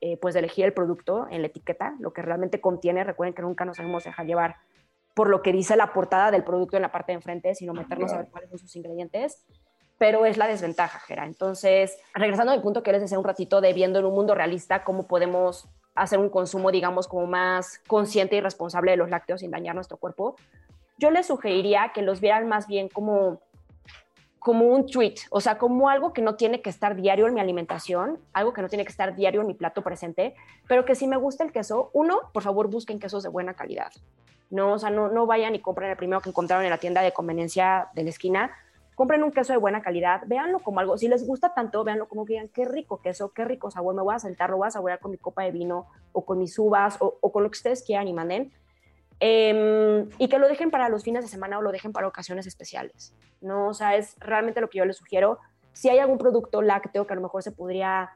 eh, 0.00 0.16
pues, 0.16 0.32
de 0.32 0.40
elegir 0.40 0.64
el 0.64 0.72
producto 0.72 1.26
en 1.30 1.42
la 1.42 1.48
etiqueta, 1.48 1.94
lo 2.00 2.14
que 2.14 2.22
realmente 2.22 2.60
contiene, 2.60 3.04
recuerden 3.04 3.34
que 3.34 3.42
nunca 3.42 3.66
nos 3.66 3.76
debemos 3.76 4.04
dejar 4.04 4.24
llevar 4.24 4.56
por 5.14 5.28
lo 5.28 5.42
que 5.42 5.52
dice 5.52 5.76
la 5.76 5.92
portada 5.92 6.30
del 6.30 6.42
producto 6.42 6.76
en 6.76 6.82
la 6.82 6.92
parte 6.92 7.12
de 7.12 7.16
enfrente, 7.16 7.54
sino 7.54 7.74
meternos 7.74 8.12
a 8.12 8.18
ver 8.18 8.28
cuáles 8.30 8.48
son 8.48 8.58
sus 8.58 8.74
ingredientes, 8.76 9.44
pero 9.98 10.24
es 10.24 10.38
la 10.38 10.46
desventaja, 10.46 11.00
Gera. 11.00 11.26
Entonces, 11.26 11.98
regresando 12.14 12.52
al 12.52 12.62
punto 12.62 12.82
que 12.82 12.92
les 12.92 13.02
decía 13.02 13.18
un 13.18 13.24
ratito 13.24 13.60
de 13.60 13.74
viendo 13.74 13.98
en 13.98 14.06
un 14.06 14.14
mundo 14.14 14.34
realista 14.34 14.84
cómo 14.84 15.06
podemos 15.06 15.68
hacer 15.94 16.18
un 16.18 16.30
consumo, 16.30 16.70
digamos, 16.70 17.06
como 17.06 17.26
más 17.26 17.80
consciente 17.86 18.36
y 18.36 18.40
responsable 18.40 18.92
de 18.92 18.96
los 18.96 19.10
lácteos 19.10 19.40
sin 19.40 19.50
dañar 19.50 19.74
nuestro 19.74 19.98
cuerpo, 19.98 20.36
yo 21.00 21.10
les 21.10 21.26
sugeriría 21.26 21.92
que 21.94 22.02
los 22.02 22.20
vieran 22.20 22.46
más 22.46 22.66
bien 22.66 22.88
como, 22.88 23.40
como 24.38 24.66
un 24.66 24.86
treat, 24.86 25.20
o 25.30 25.40
sea, 25.40 25.56
como 25.56 25.88
algo 25.88 26.12
que 26.12 26.20
no 26.20 26.36
tiene 26.36 26.60
que 26.60 26.68
estar 26.68 26.94
diario 26.94 27.26
en 27.26 27.34
mi 27.34 27.40
alimentación, 27.40 28.18
algo 28.34 28.52
que 28.52 28.60
no 28.60 28.68
tiene 28.68 28.84
que 28.84 28.90
estar 28.90 29.16
diario 29.16 29.40
en 29.40 29.46
mi 29.46 29.54
plato 29.54 29.82
presente, 29.82 30.34
pero 30.68 30.84
que 30.84 30.94
si 30.94 31.06
me 31.06 31.16
gusta 31.16 31.42
el 31.42 31.52
queso, 31.52 31.90
uno, 31.94 32.20
por 32.34 32.42
favor 32.42 32.68
busquen 32.68 33.00
quesos 33.00 33.22
de 33.22 33.30
buena 33.30 33.54
calidad. 33.54 33.90
No, 34.50 34.74
o 34.74 34.78
sea, 34.78 34.90
no, 34.90 35.08
no 35.08 35.26
vayan 35.26 35.54
y 35.54 35.60
compren 35.60 35.90
el 35.90 35.96
primero 35.96 36.20
que 36.20 36.28
encontraron 36.28 36.64
en 36.64 36.70
la 36.70 36.78
tienda 36.78 37.00
de 37.00 37.12
conveniencia 37.12 37.88
de 37.94 38.02
la 38.02 38.10
esquina. 38.10 38.50
Compren 38.94 39.22
un 39.22 39.30
queso 39.30 39.54
de 39.54 39.58
buena 39.58 39.80
calidad, 39.80 40.22
véanlo 40.26 40.58
como 40.58 40.80
algo, 40.80 40.98
si 40.98 41.08
les 41.08 41.26
gusta 41.26 41.54
tanto, 41.54 41.82
véanlo 41.82 42.08
como 42.08 42.26
que 42.26 42.34
digan, 42.34 42.48
qué 42.48 42.66
rico 42.66 43.00
queso, 43.00 43.32
qué 43.32 43.46
rico 43.46 43.70
sabor, 43.70 43.94
me 43.94 44.02
voy 44.02 44.14
a 44.14 44.18
sentar, 44.18 44.50
lo 44.50 44.58
voy 44.58 44.68
a 44.68 44.70
saborear 44.70 44.98
con 44.98 45.12
mi 45.12 45.16
copa 45.16 45.44
de 45.44 45.52
vino 45.52 45.86
o 46.12 46.26
con 46.26 46.38
mis 46.38 46.58
uvas 46.58 46.96
o, 47.00 47.16
o 47.20 47.32
con 47.32 47.42
lo 47.42 47.50
que 47.50 47.56
ustedes 47.56 47.82
quieran 47.82 48.08
y 48.08 48.12
manden 48.12 48.52
Em, 49.22 50.08
y 50.16 50.28
que 50.28 50.38
lo 50.38 50.48
dejen 50.48 50.70
para 50.70 50.88
los 50.88 51.04
fines 51.04 51.22
de 51.22 51.28
semana 51.28 51.58
o 51.58 51.62
lo 51.62 51.72
dejen 51.72 51.92
para 51.92 52.08
ocasiones 52.08 52.46
especiales, 52.46 53.14
¿no? 53.42 53.68
O 53.68 53.74
sea, 53.74 53.94
es 53.94 54.16
realmente 54.18 54.62
lo 54.62 54.70
que 54.70 54.78
yo 54.78 54.86
les 54.86 54.96
sugiero. 54.96 55.38
Si 55.74 55.90
hay 55.90 55.98
algún 55.98 56.16
producto 56.16 56.62
lácteo 56.62 57.06
que 57.06 57.12
a 57.12 57.16
lo 57.16 57.22
mejor 57.22 57.42
se 57.42 57.52
podría 57.52 58.12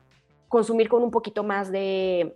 consumir 0.48 0.88
con 0.88 1.02
un 1.02 1.10
poquito 1.10 1.44
más 1.44 1.70
de, 1.70 2.34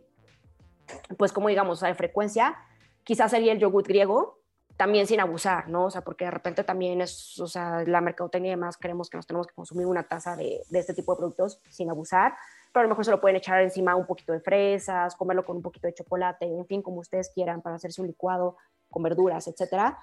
pues 1.16 1.32
como 1.32 1.48
digamos, 1.48 1.80
de 1.80 1.94
frecuencia, 1.94 2.56
quizás 3.04 3.30
sería 3.30 3.52
el 3.52 3.58
yogur 3.58 3.84
griego, 3.84 4.38
también 4.76 5.06
sin 5.06 5.20
abusar, 5.20 5.68
¿no? 5.68 5.87
O 5.87 5.90
sea, 5.90 6.02
porque 6.02 6.26
de 6.26 6.30
repente 6.30 6.62
también 6.62 7.00
es, 7.00 7.40
o 7.40 7.46
sea, 7.46 7.84
la 7.87 8.02
mercadotecnia 8.02 8.52
y 8.52 8.54
demás, 8.54 8.76
creemos 8.76 9.08
que 9.08 9.16
nos 9.16 9.26
tenemos 9.26 9.46
que 9.46 9.54
consumir 9.54 9.87
una 9.87 10.02
taza 10.02 10.37
de, 10.37 10.60
de 10.68 10.78
este 10.78 10.92
tipo 10.92 11.14
de 11.14 11.18
productos 11.18 11.58
sin 11.70 11.88
abusar 11.88 12.34
pero 12.78 12.85
a 12.85 12.88
lo 12.90 12.90
mejor 12.90 13.04
se 13.04 13.11
lo 13.11 13.20
pueden 13.20 13.37
echar 13.37 13.61
encima 13.61 13.97
un 13.97 14.06
poquito 14.06 14.32
de 14.32 14.38
fresas, 14.38 15.16
comerlo 15.16 15.44
con 15.44 15.56
un 15.56 15.62
poquito 15.62 15.88
de 15.88 15.94
chocolate, 15.94 16.47
en 16.47 16.64
fin, 16.64 16.80
como 16.80 17.00
ustedes 17.00 17.28
quieran, 17.35 17.61
para 17.61 17.75
hacerse 17.75 18.00
un 18.00 18.06
licuado 18.06 18.56
con 18.88 19.02
verduras, 19.02 19.49
etcétera. 19.49 19.99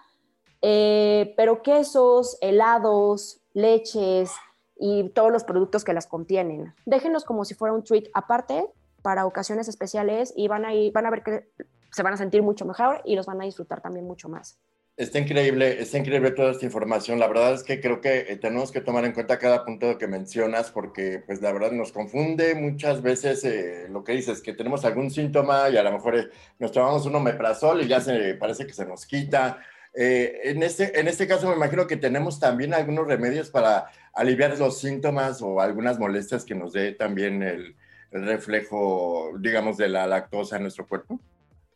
Eh, 0.61 1.33
pero 1.37 1.61
quesos, 1.61 2.37
helados, 2.41 3.39
leches 3.53 4.33
y 4.75 5.07
todos 5.11 5.31
los 5.31 5.45
productos 5.45 5.85
que 5.85 5.93
las 5.93 6.05
contienen. 6.05 6.75
Déjenlos 6.85 7.23
como 7.23 7.45
si 7.45 7.53
fuera 7.53 7.73
un 7.73 7.81
treat 7.81 8.09
aparte 8.13 8.69
para 9.01 9.25
ocasiones 9.25 9.69
especiales 9.69 10.33
y 10.35 10.49
van 10.49 10.65
a, 10.65 10.73
ir, 10.73 10.91
van 10.91 11.05
a 11.05 11.11
ver 11.11 11.23
que 11.23 11.49
se 11.91 12.03
van 12.03 12.13
a 12.13 12.17
sentir 12.17 12.43
mucho 12.43 12.65
mejor 12.65 13.01
y 13.05 13.15
los 13.15 13.25
van 13.25 13.41
a 13.41 13.45
disfrutar 13.45 13.79
también 13.79 14.05
mucho 14.05 14.27
más. 14.27 14.59
Está 14.97 15.19
increíble, 15.19 15.81
está 15.81 15.97
increíble 15.97 16.31
toda 16.31 16.51
esta 16.51 16.65
información. 16.65 17.19
La 17.19 17.27
verdad 17.27 17.53
es 17.53 17.63
que 17.63 17.81
creo 17.81 17.99
que 17.99 18.19
eh, 18.29 18.37
tenemos 18.37 18.71
que 18.71 18.79
tomar 18.79 19.03
en 19.03 19.11
cuenta 19.11 19.37
cada 19.37 19.65
punto 19.65 19.97
que 19.97 20.07
mencionas 20.07 20.71
porque 20.71 21.21
pues 21.25 21.41
la 21.41 21.51
verdad 21.51 21.73
nos 21.73 21.91
confunde 21.91 22.55
muchas 22.55 23.01
veces 23.01 23.43
eh, 23.43 23.87
lo 23.89 24.05
que 24.05 24.13
dices, 24.13 24.41
que 24.41 24.53
tenemos 24.53 24.85
algún 24.85 25.11
síntoma 25.11 25.69
y 25.69 25.75
a 25.75 25.83
lo 25.83 25.91
mejor 25.91 26.15
eh, 26.17 26.29
nos 26.59 26.71
tomamos 26.71 27.05
un 27.05 27.15
omeprazol 27.15 27.81
y 27.81 27.89
ya 27.89 27.99
se 27.99 28.35
parece 28.35 28.65
que 28.65 28.73
se 28.73 28.85
nos 28.85 29.05
quita. 29.05 29.59
en, 29.93 30.63
este, 30.63 30.97
en 30.97 31.07
este 31.09 31.27
caso 31.27 31.49
me 31.49 31.55
imagino 31.55 31.87
que 31.87 31.97
tenemos 31.97 32.39
también 32.39 32.73
algunos 32.73 33.05
remedios 33.05 33.49
para 33.49 33.87
aliviar 34.13 34.57
los 34.57 34.79
síntomas 34.79 35.41
o 35.41 35.59
algunas 35.59 35.99
molestias 35.99 36.45
que 36.45 36.55
nos 36.55 36.71
dé 36.71 36.93
también 36.93 37.43
el, 37.43 37.75
el 38.11 38.25
reflejo, 38.25 39.31
digamos, 39.39 39.75
de 39.75 39.89
la 39.89 40.07
lactosa 40.07 40.55
en 40.55 40.63
nuestro 40.63 40.87
cuerpo. 40.87 41.19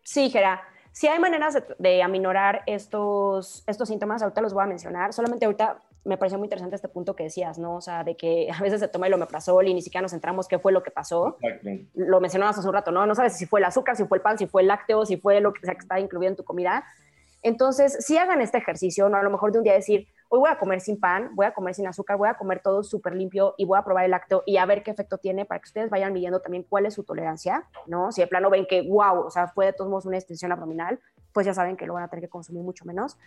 Sí, 0.03 0.29
Gera. 0.29 0.61
Si 0.91 1.07
hay 1.07 1.19
maneras 1.19 1.57
de, 1.77 2.03
aminorar 2.03 2.63
estos, 2.65 3.63
estos 3.67 3.87
síntomas, 3.87 4.21
ahorita 4.21 4.41
los 4.41 4.53
voy 4.53 4.63
a 4.63 4.67
mencionar. 4.67 5.13
Solamente 5.13 5.45
ahorita 5.45 5.81
me 6.05 6.17
pareció 6.17 6.37
muy 6.37 6.45
interesante 6.45 6.75
este 6.75 6.87
punto 6.87 7.15
que 7.15 7.23
decías, 7.23 7.57
¿no? 7.57 7.75
O 7.75 7.81
sea, 7.81 8.03
de 8.03 8.15
que 8.15 8.49
a 8.57 8.61
veces 8.61 8.79
se 8.79 8.87
toma 8.87 9.07
el 9.07 9.13
omeprazol 9.13 9.67
y 9.67 9.73
ni 9.73 9.81
siquiera 9.81 10.01
nos 10.01 10.11
centramos 10.11 10.47
qué 10.47 10.59
fue 10.59 10.71
lo 10.71 10.83
que 10.83 10.91
pasó. 10.91 11.37
Lo 11.93 12.19
mencionabas 12.19 12.57
hace 12.57 12.67
un 12.67 12.73
rato, 12.73 12.91
¿no? 12.91 13.05
No 13.05 13.15
sabes 13.15 13.37
si 13.37 13.45
fue 13.45 13.59
el 13.59 13.65
azúcar, 13.65 13.95
si 13.95 14.05
fue 14.05 14.17
el 14.17 14.21
pan, 14.21 14.37
si 14.37 14.47
fue 14.47 14.61
el 14.61 14.67
lácteo, 14.67 15.05
si 15.05 15.17
fue 15.17 15.39
lo 15.41 15.53
que 15.53 15.61
sea 15.61 15.73
que 15.73 15.81
está 15.81 15.99
incluido 15.99 16.29
en 16.29 16.35
tu 16.35 16.43
comida. 16.43 16.83
Entonces, 17.41 18.05
si 18.05 18.17
hagan 18.17 18.41
este 18.41 18.57
ejercicio, 18.57 19.07
¿no? 19.09 19.17
A 19.17 19.23
lo 19.23 19.29
mejor 19.29 19.51
de 19.51 19.59
un 19.59 19.63
día 19.63 19.73
decir, 19.73 20.07
hoy 20.29 20.39
voy 20.39 20.49
a 20.49 20.57
comer 20.57 20.79
sin 20.79 20.99
pan, 20.99 21.31
voy 21.33 21.47
a 21.47 21.53
comer 21.53 21.73
sin 21.73 21.87
azúcar, 21.87 22.17
voy 22.17 22.29
a 22.29 22.35
comer 22.35 22.61
todo 22.61 22.83
súper 22.83 23.15
limpio 23.15 23.55
y 23.57 23.65
voy 23.65 23.77
a 23.77 23.83
probar 23.83 24.05
el 24.05 24.11
lácteo 24.11 24.43
y 24.45 24.57
a 24.57 24.65
ver 24.65 24.83
qué 24.83 24.91
efecto 24.91 25.17
tiene 25.17 25.45
para 25.45 25.59
que 25.59 25.67
ustedes 25.67 25.89
vayan 25.89 26.13
midiendo 26.13 26.39
también 26.39 26.63
cuál 26.69 26.85
es 26.85 26.93
su 26.93 27.03
tolerancia, 27.03 27.67
¿no? 27.87 28.11
Si 28.11 28.21
de 28.21 28.27
plano 28.27 28.49
ven 28.49 28.65
que, 28.69 28.83
wow, 28.83 29.25
o 29.25 29.31
sea, 29.31 29.47
fue 29.47 29.65
de 29.65 29.73
todos 29.73 29.89
modos 29.89 30.05
una 30.05 30.17
extensión 30.17 30.51
abdominal, 30.51 30.99
pues 31.33 31.47
ya 31.47 31.53
saben 31.53 31.75
que 31.75 31.87
lo 31.87 31.95
van 31.95 32.03
a 32.03 32.07
tener 32.07 32.23
que 32.23 32.29
consumir 32.29 32.63
mucho 32.63 32.85
menos. 32.85 33.17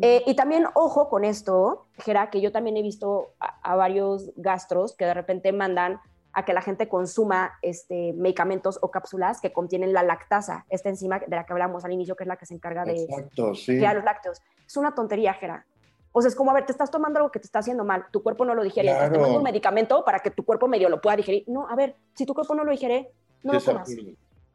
Eh, 0.00 0.24
y 0.26 0.34
también, 0.34 0.64
ojo 0.74 1.08
con 1.08 1.24
esto, 1.24 1.86
Gera, 1.98 2.30
que 2.30 2.40
yo 2.40 2.50
también 2.50 2.76
he 2.76 2.82
visto 2.82 3.34
a, 3.38 3.76
varios 3.76 4.32
gastros 4.36 4.96
que 4.96 5.04
de 5.04 5.14
repente 5.14 5.52
mandan 5.52 6.00
a 6.32 6.44
que 6.44 6.52
la 6.52 6.62
gente 6.62 6.88
consuma 6.88 7.58
este, 7.62 8.12
medicamentos 8.14 8.78
o 8.82 8.90
cápsulas 8.90 9.40
que 9.40 9.52
contienen 9.52 9.92
la 9.92 10.02
lactasa, 10.02 10.66
esta 10.68 10.88
enzima 10.88 11.18
de 11.20 11.36
la 11.36 11.44
que 11.44 11.52
hablamos 11.52 11.84
al 11.84 11.92
inicio, 11.92 12.16
que 12.16 12.24
es 12.24 12.28
la 12.28 12.36
que 12.36 12.46
se 12.46 12.54
encarga 12.54 12.84
de 12.84 13.02
Exacto, 13.02 13.54
sí. 13.54 13.76
crear 13.76 13.96
los 13.96 14.04
lácteos. 14.04 14.40
Es 14.66 14.76
una 14.76 14.94
tontería, 14.94 15.34
Gera 15.34 15.64
O 16.18 16.20
sea, 16.22 16.28
es 16.30 16.34
como, 16.34 16.50
a 16.50 16.54
ver, 16.54 16.66
te 16.66 16.72
estás 16.72 16.90
tomando 16.90 17.18
algo 17.20 17.30
que 17.30 17.38
te 17.38 17.46
está 17.46 17.60
haciendo 17.60 17.84
mal, 17.84 18.06
tu 18.10 18.22
cuerpo 18.24 18.44
no 18.44 18.54
lo 18.54 18.64
digiere, 18.64 18.88
Claro. 18.88 19.04
estás 19.04 19.16
tomando 19.18 19.38
un 19.38 19.44
medicamento 19.44 20.04
para 20.04 20.18
que 20.18 20.30
tu 20.32 20.44
cuerpo 20.44 20.66
medio 20.66 20.88
lo 20.88 21.00
pueda 21.00 21.14
digerir. 21.16 21.44
No, 21.46 21.68
a 21.68 21.76
ver, 21.76 21.94
si 22.14 22.26
tu 22.26 22.34
cuerpo 22.34 22.54
no 22.56 22.64
lo 22.64 22.72
digiere, 22.72 23.12
no 23.44 23.52
lo 23.52 23.58
absurdo. 23.58 23.82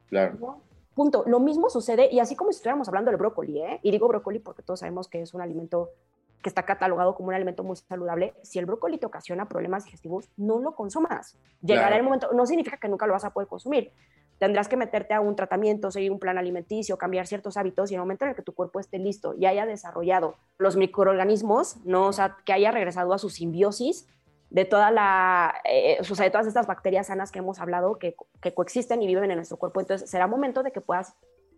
Claro. 0.09 0.35
¿no? 0.39 0.61
Punto. 0.93 1.23
Lo 1.25 1.39
mismo 1.39 1.69
sucede, 1.69 2.09
y 2.11 2.19
así 2.19 2.35
como 2.35 2.51
si 2.51 2.57
estuviéramos 2.57 2.87
hablando 2.89 3.11
del 3.11 3.17
brócoli, 3.17 3.61
¿eh? 3.61 3.79
y 3.81 3.91
digo 3.91 4.07
brócoli 4.09 4.39
porque 4.39 4.61
todos 4.61 4.81
sabemos 4.81 5.07
que 5.07 5.21
es 5.21 5.33
un 5.33 5.41
alimento 5.41 5.89
que 6.41 6.49
está 6.49 6.63
catalogado 6.63 7.15
como 7.15 7.29
un 7.29 7.35
alimento 7.35 7.63
muy 7.63 7.77
saludable, 7.77 8.33
si 8.43 8.59
el 8.59 8.65
brócoli 8.65 8.97
te 8.97 9.05
ocasiona 9.05 9.47
problemas 9.47 9.85
digestivos, 9.85 10.29
no 10.35 10.59
lo 10.59 10.75
consumas. 10.75 11.37
Llegará 11.61 11.87
Claro. 11.87 11.99
el 12.01 12.03
momento, 12.03 12.29
no 12.33 12.45
significa 12.45 12.75
que 12.75 12.89
nunca 12.89 13.07
lo 13.07 13.13
vas 13.13 13.23
a 13.23 13.31
poder 13.31 13.47
consumir. 13.47 13.91
Tendrás 14.39 14.67
que 14.67 14.77
meterte 14.77 15.13
a 15.13 15.21
un 15.21 15.35
tratamiento, 15.35 15.91
seguir 15.91 16.11
un 16.11 16.19
plan 16.19 16.37
alimenticio, 16.37 16.97
cambiar 16.97 17.27
ciertos 17.27 17.57
hábitos 17.57 17.91
y 17.91 17.93
en 17.93 17.99
el 17.99 18.01
momento 18.01 18.25
en 18.25 18.31
el 18.31 18.35
que 18.35 18.41
tu 18.41 18.53
cuerpo 18.53 18.79
esté 18.79 18.99
listo 18.99 19.33
y 19.37 19.45
haya 19.45 19.65
desarrollado 19.65 20.35
los 20.57 20.75
microorganismos, 20.75 21.77
no, 21.85 22.07
o 22.07 22.13
sea, 22.13 22.37
que 22.45 22.53
haya 22.53 22.71
regresado 22.71 23.13
a 23.13 23.17
su 23.17 23.29
simbiosis 23.29 24.07
de 24.49 24.65
toda 24.65 24.91
la, 24.91 25.55
eh, 25.63 25.97
o 25.99 26.15
sea, 26.15 26.25
de 26.25 26.31
todas 26.31 26.45
estas 26.45 26.67
bacterias 26.67 27.07
sanas 27.07 27.31
que 27.31 27.39
hemos 27.39 27.59
hablado 27.59 27.97
que, 27.97 28.15
que 28.41 28.53
coexisten 28.53 29.01
y 29.01 29.07
viven 29.07 29.31
en 29.31 29.37
nuestro 29.37 29.57
cuerpo. 29.57 29.79
Entonces, 29.79 30.09
será 30.09 30.27
momento 30.27 30.61
de 30.61 30.71
que 30.71 30.79
puedas, 30.79 31.15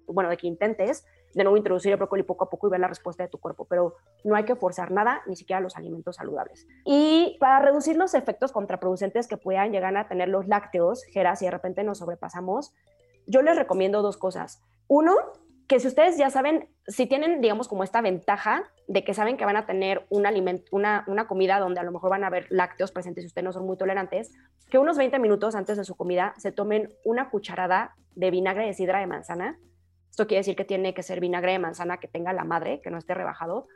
bueno, 0.08 0.30
de 0.30 0.38
que 0.38 0.48
intentes 0.48 1.06
de 1.36 1.44
nuevo 1.44 1.58
introducir 1.58 1.92
el 1.92 1.98
brócoli 1.98 2.24
poco 2.24 2.46
a 2.46 2.50
poco 2.50 2.68
y 2.68 2.72
ver 2.72 2.80
la 2.80 2.88
respuesta 2.88 3.24
de 3.24 3.30
tu 3.30 3.38
cuerpo, 3.40 3.66
pero 3.66 3.96
no 4.24 4.36
hay 4.36 4.46
que 4.46 4.56
forzar 4.56 4.92
nada, 4.92 5.22
ni 5.28 5.36
siquiera 5.36 5.60
los 5.60 5.76
alimentos 5.76 6.16
saludables. 6.16 6.66
Y 6.86 7.38
para 7.40 7.60
reducir 7.60 7.98
los 7.98 8.14
efectos 8.14 8.54
contraproducentes 8.54 9.28
que 9.28 9.38
puedan 9.38 9.72
llegar 9.72 9.96
a 9.98 10.08
tener 10.08 10.30
los 10.30 10.48
lácteos, 10.48 11.04
Gera, 11.12 11.36
si 11.36 11.46
de 11.46 11.52
repente 11.52 11.84
nos 11.84 12.00
sobrepasamos, 12.00 12.74
yo 13.28 13.42
les 13.42 13.58
recomiendo 13.58 14.02
dos 14.02 14.18
cosas. 14.18 14.64
Uno, 14.88 15.14
que 15.68 15.80
si 15.80 15.88
ustedes 15.88 16.18
ya 16.18 16.30
saben, 16.30 16.70
si 16.88 17.06
tienen, 17.06 17.42
digamos, 17.42 17.68
como 17.68 17.84
esta 17.84 18.02
ventaja 18.02 18.64
de 18.88 19.04
que 19.04 19.14
saben 19.14 19.36
que 19.36 19.46
van 19.46 19.58
a 19.58 19.66
tener 19.66 20.06
un 20.10 20.26
una, 20.72 21.04
una 21.08 21.28
comida 21.28 21.60
donde 21.60 21.82
a 21.82 21.84
lo 21.84 21.92
mejor 21.92 22.12
van 22.12 22.24
a 22.24 22.28
haber 22.28 22.48
lácteos 22.50 22.92
presentes 22.92 23.24
si 23.24 23.28
ustedes 23.28 23.44
no 23.44 23.52
son 23.52 23.66
muy 23.66 23.78
tolerantes, 23.78 24.32
que 24.70 24.78
unos 24.78 24.98
20 24.98 25.20
minutos 25.20 25.56
antes 25.56 25.78
de 25.78 25.84
su 25.84 25.96
comida 25.96 26.34
se 26.38 26.52
tomen 26.52 26.94
una 27.04 27.30
cucharada 27.30 27.96
de 28.16 28.32
vinagre 28.32 28.68
de 28.68 28.74
sidra 28.74 29.00
de 29.00 29.08
manzana. 29.08 29.60
Esto 30.16 30.28
quiere 30.28 30.40
decir 30.40 30.56
que 30.56 30.64
tiene 30.64 30.94
que 30.94 31.04
ser 31.04 31.20
vinagre 31.20 31.52
de 31.52 31.60
manzana 31.60 31.98
que 31.98 32.08
tenga 32.08 32.32
la 32.32 32.46
madre, 32.46 32.80
que 32.80 32.90
no 32.90 32.98
esté 32.98 33.14
rebajado, 33.14 33.68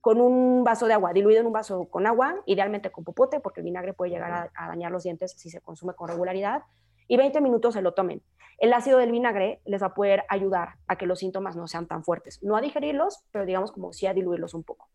con 0.00 0.20
un 0.20 0.62
vaso 0.62 0.86
de 0.86 0.92
agua, 0.92 1.12
diluido 1.12 1.40
en 1.40 1.48
un 1.48 1.52
vaso 1.52 1.88
con 1.90 2.06
agua, 2.06 2.36
idealmente 2.46 2.92
con 2.92 3.02
popote, 3.02 3.40
porque 3.40 3.62
el 3.62 3.64
vinagre 3.64 3.94
puede 3.94 4.12
llegar 4.12 4.30
a, 4.30 4.52
a 4.54 4.68
dañar 4.68 4.92
los 4.92 5.02
dientes 5.02 5.32
si 5.36 5.50
se 5.50 5.60
consume 5.60 5.94
con 5.94 6.06
regularidad, 6.06 6.62
y 7.08 7.16
20 7.16 7.40
minutos 7.40 7.74
se 7.74 7.82
lo 7.82 7.94
tomen. 7.94 8.22
El 8.58 8.74
ácido 8.74 8.98
del 8.98 9.10
vinagre 9.10 9.60
les 9.64 9.82
va 9.82 9.88
a 9.88 9.94
poder 9.94 10.22
ayudar 10.28 10.76
a 10.86 10.94
que 10.94 11.06
los 11.06 11.18
síntomas 11.18 11.56
no 11.56 11.66
sean 11.66 11.88
tan 11.88 12.04
fuertes. 12.04 12.40
No 12.44 12.54
a 12.54 12.60
digerirlos, 12.60 13.24
pero 13.32 13.44
digamos 13.44 13.72
como 13.72 13.92
sí 13.92 14.06
a 14.06 14.14
diluirlos 14.14 14.54
un 14.54 14.62
poco. 14.62 14.88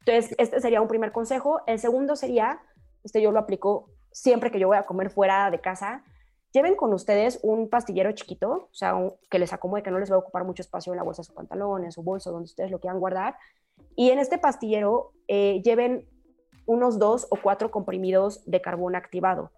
Entonces, 0.00 0.34
este 0.36 0.60
sería 0.60 0.82
un 0.82 0.88
primer 0.88 1.10
consejo. 1.10 1.62
El 1.66 1.78
segundo 1.78 2.16
sería, 2.16 2.60
este 3.02 3.22
yo 3.22 3.32
lo 3.32 3.38
aplico 3.38 3.88
siempre 4.12 4.50
que 4.50 4.58
yo 4.58 4.68
voy 4.68 4.76
a 4.76 4.84
comer 4.84 5.08
fuera 5.08 5.50
de 5.50 5.62
casa, 5.62 6.04
lleven 6.54 6.76
con 6.76 6.94
ustedes 6.94 7.40
un 7.42 7.68
pastillero 7.68 8.12
chiquito, 8.12 8.68
o 8.70 8.74
sea, 8.74 8.94
que 9.28 9.40
les 9.40 9.52
acomode, 9.52 9.82
que 9.82 9.90
no 9.90 9.98
les 9.98 10.10
va 10.10 10.14
a 10.14 10.20
ocupar 10.20 10.44
mucho 10.44 10.62
espacio 10.62 10.92
en 10.92 10.98
la 10.98 11.02
bolsa 11.02 11.22
de 11.22 11.26
su 11.26 11.34
pantalón, 11.34 11.84
en 11.84 11.90
su 11.90 12.02
bolso, 12.02 12.30
donde 12.30 12.44
ustedes 12.44 12.70
lo 12.70 12.78
quieran 12.78 13.00
guardar. 13.00 13.36
Y 13.96 14.10
en 14.10 14.20
este 14.20 14.38
pastillero 14.38 15.12
eh, 15.26 15.60
lleven 15.64 16.08
unos 16.64 16.98
dos 17.00 17.26
o 17.30 17.36
cuatro 17.42 17.72
comprimidos 17.72 18.48
de 18.48 18.62
carbón 18.62 18.94
activado. 18.94 19.50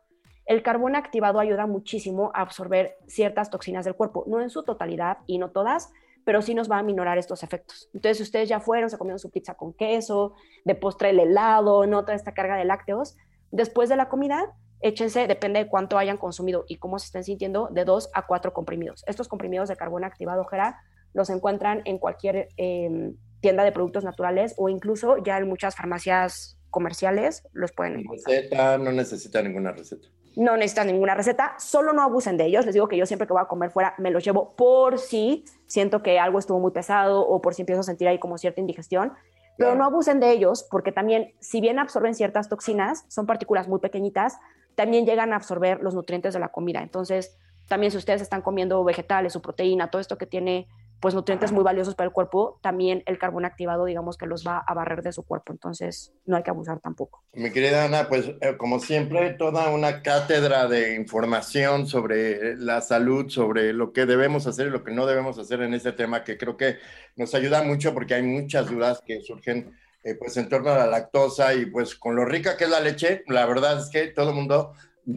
El 0.46 0.62
carbón 0.62 0.96
activado 0.96 1.38
ayuda 1.38 1.66
muchísimo 1.66 2.30
a 2.32 2.40
absorber 2.40 2.96
ciertas 3.06 3.50
toxinas 3.50 3.84
del 3.84 3.94
cuerpo, 3.94 4.24
no 4.26 4.40
en 4.40 4.48
su 4.48 4.62
totalidad 4.64 5.18
y 5.26 5.36
no 5.36 5.50
todas, 5.50 5.92
pero 6.24 6.40
sí 6.40 6.54
nos 6.54 6.70
va 6.70 6.78
a 6.78 6.82
minorar 6.82 7.18
estos 7.18 7.42
efectos. 7.42 7.90
Entonces, 7.92 8.16
si 8.16 8.22
ustedes 8.22 8.48
ya 8.48 8.58
fueron, 8.58 8.88
se 8.88 8.96
comieron 8.96 9.18
su 9.18 9.30
pizza 9.30 9.54
con 9.54 9.74
queso, 9.74 10.32
de 10.64 10.74
postre 10.74 11.10
el 11.10 11.20
helado, 11.20 11.86
no 11.86 12.02
toda 12.02 12.14
esta 12.14 12.32
carga 12.32 12.56
de 12.56 12.64
lácteos, 12.64 13.16
después 13.50 13.88
de 13.88 13.96
la 13.96 14.08
comida, 14.08 14.56
échense, 14.80 15.26
depende 15.26 15.64
de 15.64 15.68
cuánto 15.68 15.98
hayan 15.98 16.16
consumido 16.16 16.64
y 16.68 16.76
cómo 16.76 16.98
se 16.98 17.06
estén 17.06 17.24
sintiendo, 17.24 17.68
de 17.70 17.84
dos 17.84 18.10
a 18.14 18.26
cuatro 18.26 18.52
comprimidos. 18.52 19.04
Estos 19.06 19.28
comprimidos 19.28 19.68
de 19.68 19.76
carbón 19.76 20.04
activado, 20.04 20.44
Jera, 20.44 20.80
los 21.14 21.30
encuentran 21.30 21.82
en 21.84 21.98
cualquier 21.98 22.48
eh, 22.56 23.12
tienda 23.40 23.64
de 23.64 23.72
productos 23.72 24.04
naturales 24.04 24.54
o 24.56 24.68
incluso 24.68 25.16
ya 25.18 25.38
en 25.38 25.48
muchas 25.48 25.74
farmacias 25.76 26.58
comerciales 26.70 27.42
los 27.52 27.72
pueden 27.72 28.00
encontrar. 28.00 28.36
Receta, 28.36 28.78
no 28.78 28.92
necesita 28.92 29.42
ninguna 29.42 29.72
receta. 29.72 30.08
No 30.36 30.54
necesitan 30.58 30.88
ninguna 30.88 31.14
receta, 31.14 31.54
solo 31.58 31.94
no 31.94 32.02
abusen 32.02 32.36
de 32.36 32.44
ellos. 32.44 32.66
Les 32.66 32.74
digo 32.74 32.88
que 32.88 32.98
yo 32.98 33.06
siempre 33.06 33.26
que 33.26 33.32
voy 33.32 33.40
a 33.42 33.46
comer 33.46 33.70
fuera 33.70 33.94
me 33.96 34.10
los 34.10 34.22
llevo 34.22 34.54
por 34.54 34.98
si 34.98 35.46
siento 35.66 36.02
que 36.02 36.18
algo 36.18 36.38
estuvo 36.38 36.60
muy 36.60 36.72
pesado 36.72 37.26
o 37.26 37.40
por 37.40 37.54
si 37.54 37.62
empiezo 37.62 37.80
a 37.80 37.84
sentir 37.84 38.06
ahí 38.08 38.18
como 38.18 38.36
cierta 38.36 38.60
indigestión. 38.60 39.14
Pero 39.56 39.70
Claro. 39.70 39.78
no 39.78 39.84
abusen 39.86 40.20
de 40.20 40.30
ellos 40.32 40.68
porque 40.70 40.92
también, 40.92 41.32
si 41.40 41.62
bien 41.62 41.78
absorben 41.78 42.14
ciertas 42.14 42.50
toxinas, 42.50 43.06
son 43.08 43.24
partículas 43.24 43.68
muy 43.68 43.80
pequeñitas, 43.80 44.36
también 44.76 45.06
llegan 45.06 45.32
a 45.32 45.36
absorber 45.36 45.80
los 45.82 45.94
nutrientes 45.94 46.34
de 46.34 46.40
la 46.40 46.50
comida. 46.50 46.80
Entonces, 46.82 47.36
también 47.66 47.90
si 47.90 47.98
ustedes 47.98 48.22
están 48.22 48.42
comiendo 48.42 48.84
vegetales 48.84 49.34
o 49.34 49.42
proteína, 49.42 49.90
todo 49.90 50.00
esto 50.00 50.16
que 50.16 50.26
tiene 50.26 50.68
pues 51.00 51.14
nutrientes 51.14 51.52
muy 51.52 51.62
valiosos 51.62 51.94
para 51.94 52.06
el 52.06 52.12
cuerpo, 52.12 52.58
también 52.62 53.02
el 53.06 53.18
carbón 53.18 53.44
activado, 53.44 53.84
digamos 53.84 54.16
que 54.16 54.26
los 54.26 54.46
va 54.46 54.58
a 54.58 54.74
barrer 54.74 55.02
de 55.02 55.12
su 55.12 55.24
cuerpo. 55.24 55.52
Entonces, 55.52 56.12
no 56.24 56.36
hay 56.36 56.42
que 56.42 56.50
abusar 56.50 56.80
tampoco. 56.80 57.22
Mi 57.34 57.50
querida 57.50 57.84
Ana, 57.84 58.08
pues 58.08 58.32
eh, 58.40 58.56
como 58.56 58.80
siempre, 58.80 59.34
toda 59.34 59.68
una 59.70 60.02
cátedra 60.02 60.66
de 60.68 60.94
información 60.94 61.86
sobre 61.86 62.56
la 62.56 62.80
salud, 62.80 63.28
sobre 63.28 63.74
lo 63.74 63.92
que 63.92 64.06
debemos 64.06 64.46
hacer 64.46 64.68
y 64.68 64.70
lo 64.70 64.84
que 64.84 64.92
no 64.92 65.06
debemos 65.06 65.38
hacer 65.38 65.60
en 65.60 65.74
este 65.74 65.92
tema, 65.92 66.24
que 66.24 66.38
creo 66.38 66.56
que 66.56 66.78
nos 67.14 67.34
ayuda 67.34 67.62
mucho 67.62 67.92
porque 67.92 68.14
hay 68.14 68.22
muchas 68.22 68.70
dudas 68.70 69.02
que 69.04 69.20
surgen 69.20 69.76
eh, 70.06 70.14
pues 70.14 70.36
en 70.36 70.48
torno 70.48 70.70
a 70.70 70.78
la 70.78 70.86
lactosa 70.86 71.52
y 71.52 71.66
pues 71.66 71.96
con 71.96 72.14
lo 72.14 72.24
rica 72.24 72.56
que 72.56 72.62
es 72.62 72.70
la 72.70 72.78
leche, 72.78 73.24
la 73.26 73.44
verdad 73.44 73.80
es 73.80 73.90
que 73.90 74.06
todo 74.06 74.30
el 74.30 74.36
mundo 74.36 74.72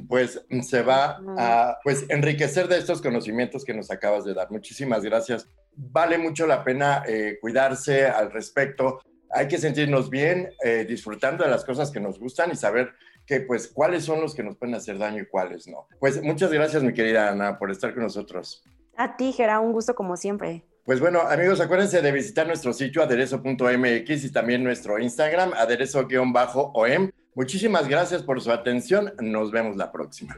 pues 0.07 0.43
se 0.63 0.81
va 0.81 1.19
a 1.37 1.77
pues 1.83 2.07
enriquecer 2.09 2.67
de 2.67 2.79
estos 2.79 2.99
conocimientos 2.99 3.63
que 3.63 3.75
nos 3.75 3.91
acabas 3.91 4.25
de 4.25 4.33
dar. 4.33 4.49
Muchísimas 4.49 5.03
gracias. 5.03 5.47
Vale 5.75 6.17
mucho 6.17 6.47
la 6.47 6.63
pena 6.63 7.03
eh, 7.07 7.37
cuidarse 7.39 8.07
al 8.07 8.31
respecto. 8.31 8.99
Hay 9.29 9.47
que 9.47 9.59
sentirnos 9.59 10.09
bien, 10.09 10.49
eh, 10.63 10.85
disfrutando 10.89 11.43
de 11.43 11.51
las 11.51 11.63
cosas 11.63 11.91
que 11.91 11.99
nos 11.99 12.19
gustan 12.19 12.49
y 12.51 12.55
saber 12.55 12.91
que 13.27 13.41
pues 13.41 13.67
cuáles 13.67 14.05
son 14.05 14.21
los 14.21 14.33
que 14.33 14.41
nos 14.41 14.57
pueden 14.57 14.73
hacer 14.73 14.97
daño 14.97 15.21
y 15.21 15.27
cuáles 15.27 15.67
no. 15.67 15.87
Pues 15.99 16.19
muchas 16.23 16.51
gracias 16.51 16.81
mi 16.81 16.93
querida 16.93 17.29
Ana 17.29 17.59
por 17.59 17.69
estar 17.69 17.93
con 17.93 18.01
nosotros. 18.01 18.63
A 18.97 19.17
ti, 19.17 19.33
Gera, 19.33 19.59
un 19.59 19.71
gusto 19.71 19.93
como 19.93 20.17
siempre. 20.17 20.63
Pues 20.89 20.99
bueno, 20.99 21.21
amigos, 21.21 21.59
acuérdense 21.61 22.01
de 22.01 22.11
visitar 22.11 22.47
nuestro 22.47 22.73
sitio 22.73 23.03
aderezo.mx 23.03 24.23
y 24.25 24.31
también 24.31 24.63
nuestro 24.63 24.97
Instagram, 24.97 25.53
aderezo-om. 25.53 27.11
Muchísimas 27.35 27.87
gracias 27.87 28.23
por 28.23 28.41
su 28.41 28.51
atención. 28.51 29.13
Nos 29.21 29.51
vemos 29.51 29.77
la 29.77 29.91
próxima. 29.91 30.35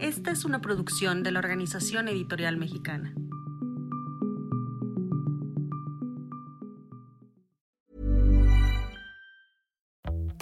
Esta 0.00 0.30
es 0.30 0.46
una 0.46 0.62
producción 0.62 1.22
de 1.22 1.32
la 1.32 1.40
Organización 1.40 2.08
Editorial 2.08 2.56
Mexicana. 2.56 3.12